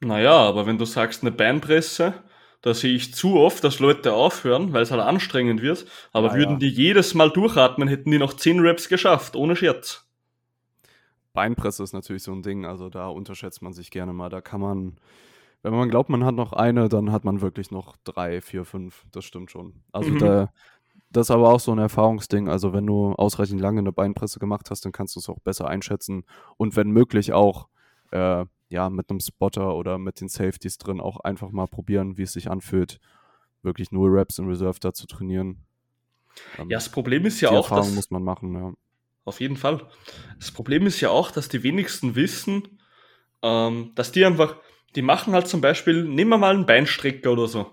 [0.00, 2.14] Naja, aber wenn du sagst eine Beinpresse,
[2.62, 5.86] da sehe ich zu oft, dass Leute aufhören, weil es halt anstrengend wird.
[6.12, 6.58] Aber Ja, würden ja.
[6.58, 10.06] die jedes Mal durchatmen, hätten die noch 10 Reps geschafft, ohne Scherz.
[11.32, 14.30] Beinpresse ist natürlich so ein Ding, also da unterschätzt man sich gerne mal.
[14.30, 14.96] Da kann man,
[15.62, 19.06] wenn man glaubt, man hat noch eine, dann hat man wirklich noch drei, vier, fünf.
[19.12, 19.82] Das stimmt schon.
[19.92, 20.16] Also Mhm.
[20.16, 20.52] da,
[21.10, 22.48] das ist aber auch so ein Erfahrungsding.
[22.48, 25.68] Also wenn du ausreichend lange eine Beinpresse gemacht hast, dann kannst du es auch besser
[25.68, 26.24] einschätzen.
[26.56, 27.68] Und wenn möglich auch,
[28.10, 32.22] äh, ja, mit einem Spotter oder mit den Safeties drin auch einfach mal probieren, wie
[32.22, 32.98] es sich anfühlt,
[33.62, 35.64] wirklich nur Reps in Reserve da zu trainieren.
[36.58, 38.72] Ähm, Ja, das Problem ist ja die auch, Erfahrung dass, muss man machen, ja.
[39.24, 39.86] auf jeden Fall.
[40.38, 42.80] Das Problem ist ja auch, dass die wenigsten wissen,
[43.42, 44.56] ähm, dass die einfach,
[44.96, 47.70] die machen halt zum Beispiel, nehmen wir mal einen Beinstrecker oder so.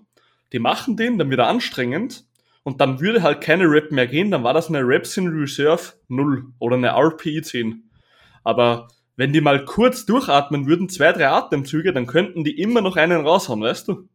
[0.51, 2.25] Die machen den, dann wieder anstrengend
[2.63, 5.93] und dann würde halt keine Rep mehr gehen, dann war das eine Reps in Reserve
[6.07, 7.89] 0 oder eine RPI 10.
[8.43, 12.95] Aber wenn die mal kurz durchatmen würden, zwei, drei Atemzüge, dann könnten die immer noch
[12.95, 14.09] einen raushauen, weißt du?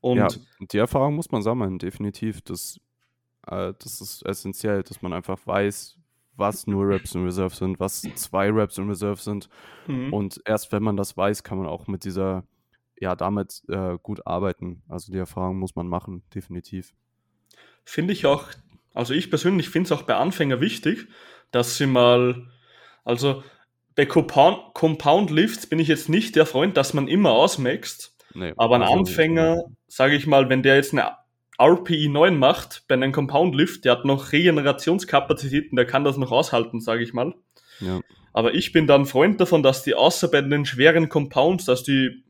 [0.00, 0.28] Und ja,
[0.60, 2.40] die Erfahrung muss man sammeln, definitiv.
[2.42, 2.78] Das,
[3.46, 5.98] äh, das ist essentiell, dass man einfach weiß,
[6.36, 9.48] was nur Reps in Reserve sind, was zwei Reps in Reserve sind.
[9.86, 10.12] Mhm.
[10.12, 12.44] Und erst wenn man das weiß, kann man auch mit dieser,
[13.00, 14.82] ja, damit äh, gut arbeiten.
[14.88, 16.94] Also die Erfahrung muss man machen, definitiv.
[17.86, 18.44] Finde ich auch,
[18.92, 21.08] also ich persönlich finde es auch bei Anfängern wichtig,
[21.50, 22.46] dass sie mal,
[23.04, 23.42] also
[23.94, 28.52] bei Compound, Compound Lifts bin ich jetzt nicht der Freund, dass man immer ausmaxt, Nee,
[28.58, 31.12] aber ein also, Anfänger, sage ich mal, wenn der jetzt eine
[31.58, 36.32] RPI 9 macht bei einem Compound Lift, der hat noch Regenerationskapazitäten, der kann das noch
[36.32, 37.34] aushalten, sage ich mal.
[37.80, 38.00] Ja,
[38.34, 42.24] Aber ich bin dann Freund davon, dass die außer bei den schweren Compounds, dass die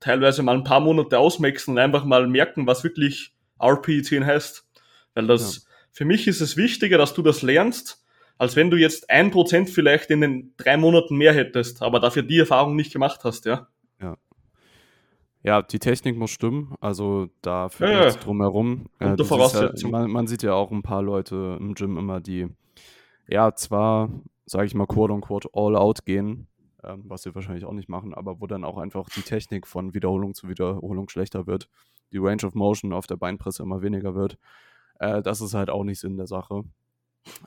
[0.00, 4.66] teilweise mal ein paar Monate ausmaxen und einfach mal merken, was wirklich RPI 10 heißt.
[5.20, 8.04] Weil das, für mich ist es wichtiger, dass du das lernst,
[8.38, 12.22] als wenn du jetzt ein Prozent vielleicht in den drei Monaten mehr hättest, aber dafür
[12.22, 13.68] die Erfahrung nicht gemacht hast, ja.
[15.42, 18.04] ja, die Technik muss stimmen, also da führt Ja, ja.
[18.06, 18.86] nichts drum herum.
[18.98, 19.90] Unter du siehst Voraussetzung.
[19.90, 22.48] Ja, man, man sieht ja auch ein paar Leute im Gym immer, die
[23.26, 24.10] ja zwar,
[24.46, 26.46] sage ich mal, quote unquote all out gehen,
[26.84, 29.94] ähm, was sie wahrscheinlich auch nicht machen, aber wo dann auch einfach die Technik von
[29.94, 31.68] Wiederholung zu Wiederholung schlechter wird,
[32.12, 34.38] die Range of Motion auf der Beinpresse immer weniger wird.
[35.00, 36.62] Äh, das ist halt auch nicht Sinn der Sache.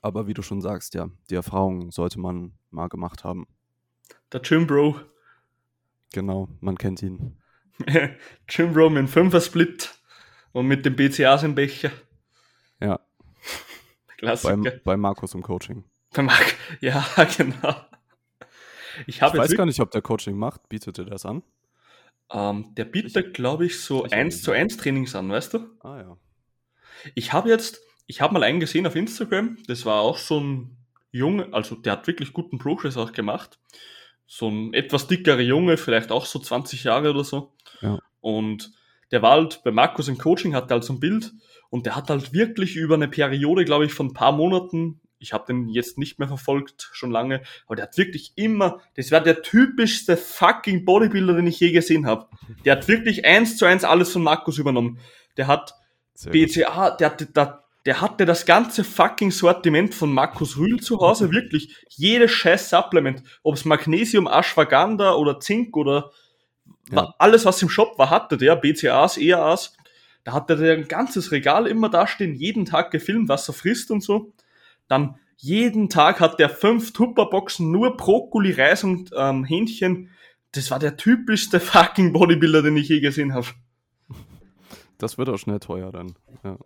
[0.01, 3.47] Aber wie du schon sagst, ja, die Erfahrung sollte man mal gemacht haben.
[4.32, 4.99] Der Gym Bro.
[6.14, 7.38] Genau, man kennt ihn.
[8.47, 9.97] Gym Bro mit dem Fünfer-Split
[10.51, 11.91] und mit dem BCAs im Becher.
[12.80, 12.99] Ja,
[14.18, 14.58] Klassiker.
[14.58, 15.84] beim, bei Markus im Coaching.
[16.14, 16.56] Beim Mark.
[16.82, 17.06] Ja,
[17.38, 17.76] genau.
[19.08, 20.70] Ich Ich weiß gar nicht, ob der Coaching macht.
[20.70, 21.41] Bietet er das an?
[22.32, 24.43] Ähm, der bietet, glaube ich, so Ich auch 1 nicht.
[24.43, 25.60] zu 1 Trainings an, weißt du?
[25.82, 26.18] Ah ja.
[27.16, 30.78] Ich habe jetzt, ich habe mal einen gesehen auf Instagram, das war auch so ein
[31.12, 33.60] Junge, also der hat wirklich guten Progress auch gemacht.
[34.26, 37.54] So ein etwas dickerer Junge, vielleicht auch so 20 Jahre oder so.
[37.82, 37.99] Ja.
[38.22, 38.72] Und
[39.12, 41.32] der war halt bei Markus im Coaching, hatte halt so ein Bild
[41.70, 45.34] und der hat halt wirklich über eine Periode, glaube ich, von ein paar Monaten, ich
[45.34, 49.22] habe den jetzt nicht mehr verfolgt, schon lange, aber der hat wirklich immer, das war
[49.22, 52.28] der typischste fucking Bodybuilder, den ich je gesehen habe.
[52.66, 54.99] Der hat wirklich eins zu eins alles von Markus übernommen.
[55.38, 55.76] Der hat.
[56.32, 61.32] BCA, der hatte, der, der hatte das ganze fucking Sortiment von Markus Rühl zu Hause,
[61.34, 61.76] wirklich.
[61.89, 66.11] Jedes scheiß Supplement, ob es Magnesium, Ashwagandha oder Zink oder
[66.91, 67.14] Ja.
[67.18, 69.76] alles, was im Shop war, hatte der, BCAs, EAAs.
[70.24, 74.01] Da hatte der ein ganzes Regal immer dastehen, jeden Tag gefilmt, was er frisst und
[74.01, 74.32] so.
[74.88, 80.09] Dann jeden Tag hat der fünf Tupperboxen, nur Brokkoli, Reis und ähm, Hähnchen.
[80.53, 83.47] Das war der typischste fucking Bodybuilder, den ich je gesehen habe.
[85.04, 86.16] Das wird auch schnell teuer dann.
[86.45, 86.58] Ja.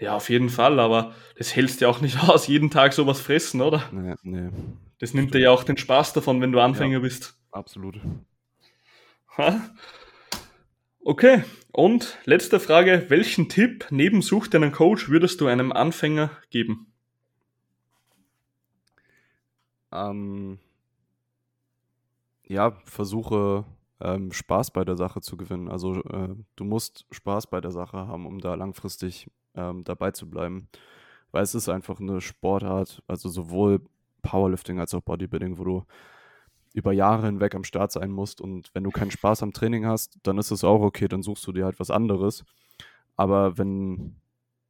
[0.00, 3.60] Ja, auf jeden Fall, aber das hältst ja auch nicht aus, jeden Tag sowas fressen,
[3.60, 3.84] oder?
[3.92, 4.50] Nee, nee,
[4.98, 7.38] Das nimmt dir ja auch den Spaß davon, wenn du Anfänger bist.
[7.52, 8.00] absolut.
[9.36, 9.60] Ha?
[11.04, 13.06] Okay, und letzte Frage.
[13.10, 16.92] Welchen Tipp neben Such dir einen Coach würdest du einem Anfänger geben?
[19.92, 20.58] Ähm,
[22.42, 23.64] ja, versuche
[24.00, 25.68] ähm, Spaß bei der Sache zu gewinnen.
[25.68, 30.28] Also äh, du musst Spaß bei der Sache haben, um da langfristig ähm, dabei zu
[30.28, 30.68] bleiben.
[31.30, 33.82] Weil es ist einfach eine Sportart, also sowohl
[34.22, 35.84] Powerlifting als auch Bodybuilding, wo du
[36.74, 38.40] über Jahre hinweg am Start sein musst.
[38.40, 41.46] Und wenn du keinen Spaß am Training hast, dann ist es auch okay, dann suchst
[41.46, 42.44] du dir halt was anderes.
[43.16, 44.16] Aber wenn,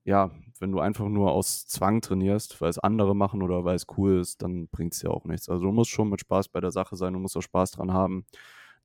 [0.05, 3.87] ja, wenn du einfach nur aus Zwang trainierst, weil es andere machen oder weil es
[3.97, 5.49] cool ist, dann bringt es ja auch nichts.
[5.49, 7.93] Also du musst schon mit Spaß bei der Sache sein, du musst auch Spaß dran
[7.93, 8.25] haben,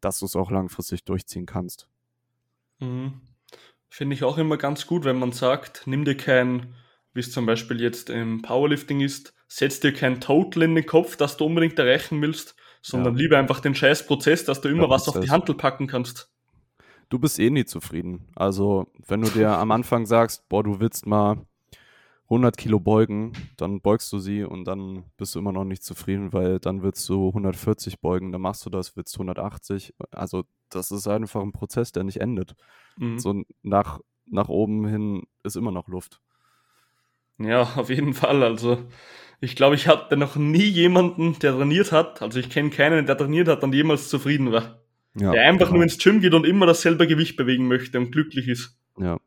[0.04, 1.88] dass du es auch langfristig durchziehen kannst.
[2.80, 3.22] Mhm.
[3.89, 6.74] Finde ich auch immer ganz gut, wenn man sagt, nimm dir kein
[7.14, 11.16] wie es zum Beispiel jetzt im Powerlifting ist, setz dir kein Total in den Kopf,
[11.16, 13.22] dass du unbedingt erreichen willst, sondern ja.
[13.22, 16.32] lieber einfach den scheiß Prozess, dass du immer ja, was auf die Handel packen kannst.
[17.10, 18.28] Du bist eh nie zufrieden.
[18.36, 21.45] Also, wenn du dir am Anfang sagst, boah, du willst mal
[22.26, 26.34] 100 Kilo beugen, dann beugst du sie und dann bist du immer noch nicht zufrieden,
[26.34, 29.93] weil dann willst du 140 beugen, dann machst du das, willst 180.
[30.11, 32.55] Also das ist einfach ein Prozess, der nicht endet.
[32.97, 33.19] Mhm.
[33.19, 36.21] So nach, nach oben hin ist immer noch Luft.
[37.38, 38.41] Ja, auf jeden Fall.
[38.43, 38.78] Also
[39.41, 42.21] ich glaube, ich hatte noch nie jemanden, der trainiert hat.
[42.21, 44.80] Also ich kenne keinen, der trainiert hat und jemals zufrieden war.
[45.15, 45.76] Ja, der einfach genau.
[45.76, 48.80] nur ins Gym geht und immer dasselbe Gewicht bewegen möchte und glücklich ist.
[48.97, 49.19] Ja.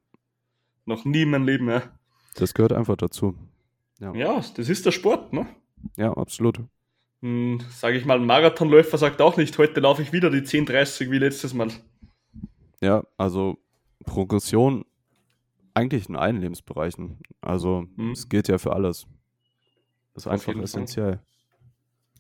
[0.85, 1.83] Noch nie in meinem Leben, ja.
[2.39, 3.35] Das gehört einfach dazu.
[3.99, 5.47] Ja, ja das ist der Sport, ne?
[5.97, 6.61] Ja, absolut.
[7.23, 11.11] Hm, Sage ich mal, ein Marathonläufer sagt auch nicht, heute laufe ich wieder die 10,30
[11.11, 11.71] wie letztes Mal.
[12.81, 13.59] Ja, also
[14.05, 14.85] Progression
[15.75, 17.19] eigentlich in allen Lebensbereichen.
[17.41, 18.13] Also hm.
[18.13, 19.07] es gilt ja für alles.
[20.15, 21.21] Das ist einfach essentiell.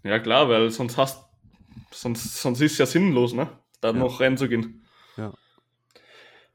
[0.02, 1.26] Ja klar, weil sonst hast
[1.90, 3.48] sonst, sonst ist es ja sinnlos, ne?
[3.80, 3.94] Da ja.
[3.94, 4.84] noch reinzugehen.
[5.16, 5.32] Ja.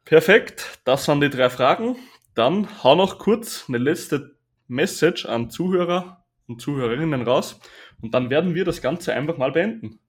[0.05, 1.95] Perfekt, das waren die drei Fragen.
[2.33, 4.35] Dann hau noch kurz eine letzte
[4.67, 7.59] Message an Zuhörer und Zuhörerinnen raus
[8.01, 9.99] und dann werden wir das Ganze einfach mal beenden.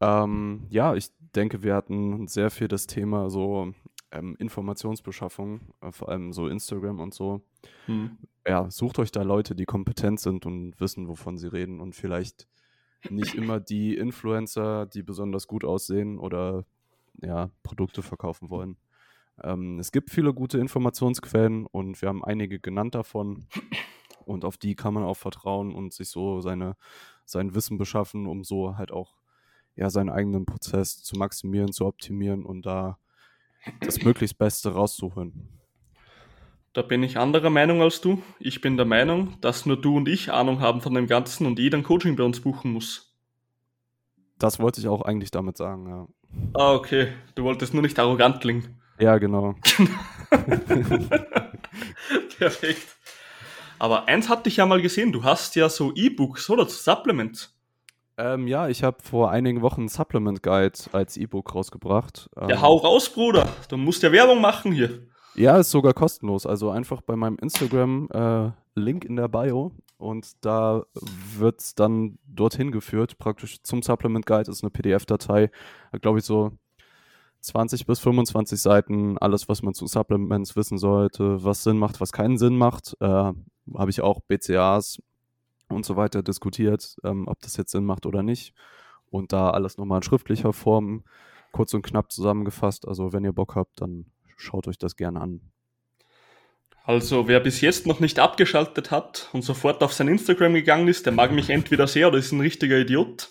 [0.00, 3.72] Ähm, ja, ich denke, wir hatten sehr viel das Thema so
[4.10, 7.42] ähm, Informationsbeschaffung, äh, vor allem so Instagram und so.
[7.86, 8.18] Hm.
[8.46, 12.48] Ja, sucht euch da Leute, die kompetent sind und wissen, wovon sie reden und vielleicht
[13.10, 16.64] nicht immer die Influencer, die besonders gut aussehen oder
[17.20, 18.76] ja, Produkte verkaufen wollen.
[19.42, 23.46] Ähm, es gibt viele gute Informationsquellen und wir haben einige genannt davon.
[24.24, 26.76] Und auf die kann man auch vertrauen und sich so seine,
[27.24, 29.16] sein Wissen beschaffen, um so halt auch
[29.74, 32.98] ja, seinen eigenen Prozess zu maximieren, zu optimieren und da
[33.80, 35.48] das möglichst Beste rauszuholen.
[36.72, 38.22] Da bin ich anderer Meinung als du.
[38.38, 41.58] Ich bin der Meinung, dass nur du und ich Ahnung haben von dem Ganzen und
[41.58, 43.14] jeder ein Coaching bei uns buchen muss.
[44.38, 46.08] Das wollte ich auch eigentlich damit sagen, ja.
[46.54, 47.08] Ah, okay.
[47.34, 48.81] Du wolltest nur nicht arrogant klingen.
[49.02, 49.56] Ja, genau.
[52.38, 52.86] Perfekt.
[53.80, 57.52] Aber eins hatte ich ja mal gesehen, du hast ja so E-Books oder Supplements.
[58.16, 62.30] Ähm, ja, ich habe vor einigen Wochen ein Supplement Guide als E-Book rausgebracht.
[62.36, 63.48] Ja, ähm, hau raus, Bruder.
[63.68, 65.00] Du musst ja Werbung machen hier.
[65.34, 66.46] Ja, ist sogar kostenlos.
[66.46, 70.84] Also einfach bei meinem Instagram-Link äh, in der Bio und da
[71.36, 73.18] wird es dann dorthin geführt.
[73.18, 75.50] Praktisch zum Supplement Guide ist eine PDF-Datei,
[76.00, 76.52] glaube ich, so
[77.42, 82.12] 20 bis 25 Seiten, alles, was man zu Supplements wissen sollte, was Sinn macht, was
[82.12, 82.96] keinen Sinn macht.
[83.00, 85.02] Äh, Habe ich auch BCAs
[85.68, 88.54] und so weiter diskutiert, ähm, ob das jetzt Sinn macht oder nicht.
[89.10, 91.04] Und da alles nochmal in schriftlicher Form
[91.50, 92.86] kurz und knapp zusammengefasst.
[92.86, 95.40] Also wenn ihr Bock habt, dann schaut euch das gerne an.
[96.84, 101.06] Also wer bis jetzt noch nicht abgeschaltet hat und sofort auf sein Instagram gegangen ist,
[101.06, 103.28] der mag mich entweder sehr oder ist ein richtiger Idiot.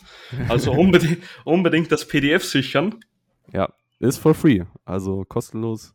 [0.48, 3.04] Also unbedingt, unbedingt das PDF sichern.
[3.52, 3.74] Ja,
[4.10, 5.94] ist for free, also kostenlos,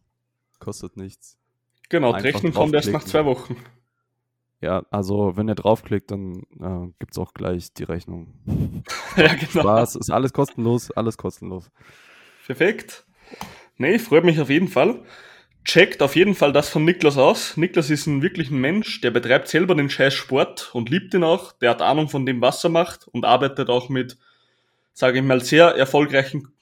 [0.59, 1.39] kostet nichts.
[1.89, 3.57] Genau, die Rechnung kommt erst nach zwei Wochen.
[4.61, 8.33] Ja, also wenn ihr draufklickt, dann äh, gibt es auch gleich die Rechnung.
[9.17, 9.61] ja, genau.
[9.61, 11.71] Spaß, ist alles kostenlos, alles kostenlos.
[12.47, 13.05] Perfekt.
[13.77, 15.03] Nee, freut mich auf jeden Fall.
[15.65, 17.57] Checkt auf jeden Fall das von Niklas aus.
[17.57, 21.25] Niklas ist ein wirklich ein Mensch, der betreibt selber den scheiß Sport und liebt ihn
[21.25, 21.53] auch.
[21.53, 24.17] Der hat Ahnung von dem, was er macht und arbeitet auch mit,
[24.93, 26.56] sage ich mal, sehr erfolgreichen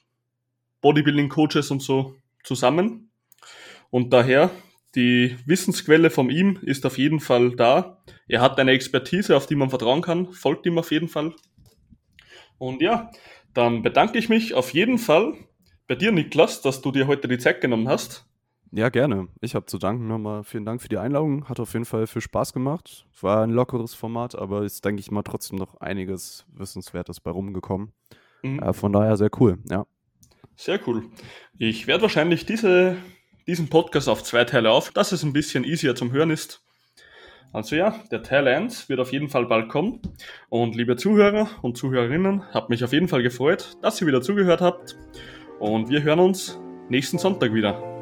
[0.85, 3.09] Bodybuilding-Coaches und so zusammen.
[3.89, 4.51] Und daher,
[4.93, 8.03] die Wissensquelle von ihm ist auf jeden Fall da.
[8.27, 10.31] Er hat eine Expertise, auf die man vertrauen kann.
[10.31, 11.33] Folgt ihm auf jeden Fall.
[12.59, 13.09] Und ja,
[13.55, 15.33] dann bedanke ich mich auf jeden Fall
[15.87, 18.27] bei dir, Niklas, dass du dir heute die Zeit genommen hast.
[18.71, 19.27] Ja, gerne.
[19.41, 20.43] Ich habe zu danken nochmal.
[20.43, 21.49] Vielen Dank für die Einladung.
[21.49, 23.07] Hat auf jeden Fall viel Spaß gemacht.
[23.21, 27.91] War ein lockeres Format, aber ist, denke ich mal, trotzdem noch einiges Wissenswertes bei rumgekommen.
[28.43, 28.59] Mhm.
[28.59, 29.87] Äh, von daher sehr cool, ja.
[30.55, 31.09] Sehr cool.
[31.57, 32.97] Ich werde wahrscheinlich diese,
[33.47, 36.61] diesen Podcast auf zwei Teile auf, dass es ein bisschen easier zum Hören ist.
[37.53, 40.01] Also ja, der Teil 1 wird auf jeden Fall bald kommen.
[40.49, 44.61] Und liebe Zuhörer und Zuhörerinnen, hat mich auf jeden Fall gefreut, dass ihr wieder zugehört
[44.61, 44.97] habt.
[45.59, 47.94] Und wir hören uns nächsten Sonntag wieder.